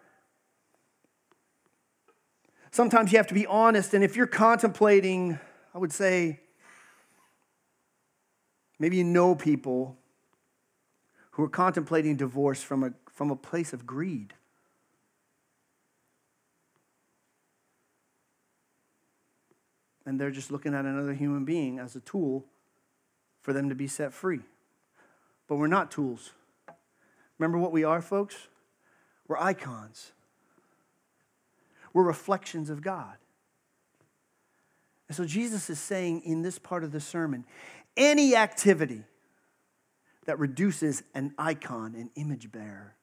Sometimes 2.71 3.11
you 3.11 3.17
have 3.17 3.27
to 3.27 3.33
be 3.33 3.45
honest, 3.45 3.93
and 3.93 4.03
if 4.03 4.15
you're 4.15 4.27
contemplating, 4.27 5.39
I 5.73 5.77
would 5.77 5.91
say, 5.91 6.39
maybe 8.79 8.97
you 8.97 9.03
know 9.03 9.35
people 9.35 9.97
who 11.31 11.43
are 11.43 11.49
contemplating 11.49 12.15
divorce 12.15 12.61
from 12.61 12.83
a, 12.83 12.93
from 13.11 13.31
a 13.31 13.35
place 13.35 13.73
of 13.73 13.85
greed. 13.85 14.33
and 20.07 20.17
they're 20.17 20.31
just 20.31 20.51
looking 20.51 20.73
at 20.73 20.85
another 20.85 21.13
human 21.13 21.43
being 21.43 21.79
as 21.79 21.95
a 21.97 21.99
tool 21.99 22.45
for 23.41 23.51
them 23.51 23.67
to 23.67 23.75
be 23.75 23.87
set 23.87 24.13
free. 24.13 24.39
but 25.47 25.57
we're 25.57 25.67
not 25.67 25.91
tools. 25.91 26.31
Remember 27.37 27.57
what 27.57 27.71
we 27.71 27.83
are, 27.83 28.01
folks? 28.01 28.47
We're 29.27 29.37
icons. 29.37 30.13
We're 31.97 32.03
reflections 32.03 32.69
of 32.69 32.83
God. 32.83 33.15
And 35.07 35.17
so 35.17 35.25
Jesus 35.25 35.67
is 35.67 35.79
saying 35.79 36.21
in 36.25 36.43
this 36.43 36.59
part 36.59 36.83
of 36.83 36.91
the 36.91 36.99
sermon 36.99 37.43
any 37.97 38.35
activity 38.35 39.01
that 40.25 40.37
reduces 40.37 41.01
an 41.15 41.33
icon, 41.39 41.95
an 41.95 42.11
image 42.13 42.51
bearer, 42.51 42.93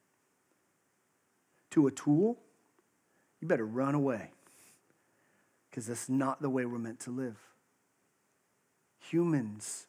to 1.71 1.87
a 1.87 1.91
tool, 1.91 2.37
you 3.41 3.49
better 3.49 3.65
run 3.65 3.95
away 3.95 4.29
because 5.69 5.87
that's 5.87 6.07
not 6.07 6.41
the 6.41 6.49
way 6.49 6.65
we're 6.65 6.79
meant 6.79 7.01
to 7.01 7.11
live. 7.11 7.35
Humans, 9.09 9.87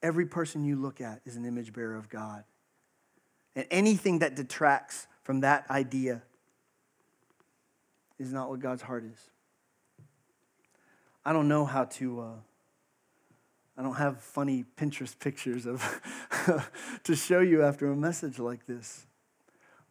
every 0.00 0.26
person 0.26 0.64
you 0.64 0.76
look 0.76 1.00
at 1.00 1.22
is 1.26 1.34
an 1.34 1.44
image 1.44 1.72
bearer 1.72 1.96
of 1.96 2.08
God. 2.08 2.44
And 3.56 3.66
anything 3.68 4.20
that 4.20 4.36
detracts 4.36 5.08
from 5.24 5.40
that 5.40 5.68
idea 5.68 6.22
is 8.18 8.32
not 8.32 8.48
what 8.48 8.60
God's 8.60 8.82
heart 8.82 9.04
is. 9.04 9.30
I 11.24 11.32
don't 11.32 11.48
know 11.48 11.64
how 11.64 11.84
to, 11.84 12.20
uh, 12.20 12.34
I 13.76 13.82
don't 13.82 13.96
have 13.96 14.20
funny 14.20 14.64
Pinterest 14.76 15.18
pictures 15.18 15.66
of 15.66 15.82
to 17.04 17.16
show 17.16 17.40
you 17.40 17.62
after 17.62 17.90
a 17.90 17.96
message 17.96 18.38
like 18.38 18.66
this. 18.66 19.06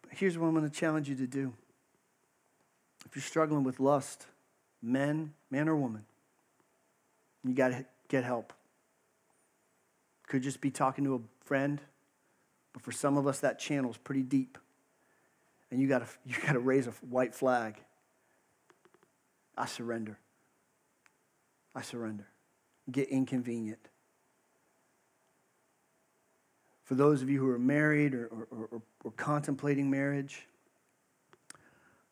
But 0.01 0.17
here's 0.17 0.37
what 0.37 0.47
I'm 0.47 0.53
going 0.53 0.69
to 0.69 0.75
challenge 0.75 1.09
you 1.09 1.15
to 1.15 1.27
do. 1.27 1.53
If 3.05 3.15
you're 3.15 3.23
struggling 3.23 3.63
with 3.63 3.79
lust, 3.79 4.27
men, 4.81 5.33
man 5.51 5.67
or 5.67 5.75
woman, 5.75 6.05
you 7.43 7.53
got 7.53 7.69
to 7.69 7.85
get 8.07 8.23
help. 8.23 8.53
Could 10.27 10.41
just 10.41 10.61
be 10.61 10.71
talking 10.71 11.03
to 11.03 11.15
a 11.15 11.19
friend, 11.45 11.79
but 12.73 12.81
for 12.81 12.91
some 12.91 13.17
of 13.17 13.27
us, 13.27 13.39
that 13.41 13.59
channel 13.59 13.91
is 13.91 13.97
pretty 13.97 14.23
deep. 14.23 14.57
And 15.69 15.79
you 15.79 15.87
got 15.87 15.99
to 15.99 16.07
you 16.25 16.35
got 16.45 16.53
to 16.53 16.59
raise 16.59 16.87
a 16.87 16.91
white 17.09 17.35
flag. 17.35 17.75
I 19.57 19.65
surrender. 19.65 20.19
I 21.73 21.81
surrender. 21.81 22.27
Get 22.91 23.09
inconvenient. 23.09 23.89
For 26.83 26.95
those 26.95 27.21
of 27.21 27.29
you 27.29 27.39
who 27.39 27.49
are 27.49 27.57
married 27.57 28.13
or, 28.13 28.27
or, 28.27 28.47
or, 28.71 28.81
or 29.03 29.11
contemplating 29.11 29.89
marriage, 29.89 30.45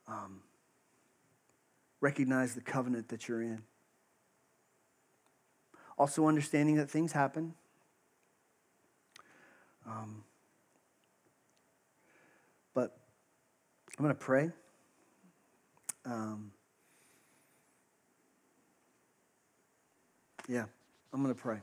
um, 0.07 0.41
recognize 2.01 2.55
the 2.55 2.61
covenant 2.61 3.09
that 3.09 3.27
you're 3.27 3.41
in. 3.41 3.61
Also, 5.97 6.27
understanding 6.27 6.75
that 6.77 6.89
things 6.89 7.11
happen. 7.11 7.53
Um, 9.85 10.23
but 12.73 12.97
I'm 13.97 14.03
going 14.03 14.15
to 14.15 14.19
pray. 14.19 14.51
Um, 16.05 16.52
yeah, 20.47 20.65
I'm 21.13 21.21
going 21.23 21.33
to 21.33 21.41
pray. 21.41 21.61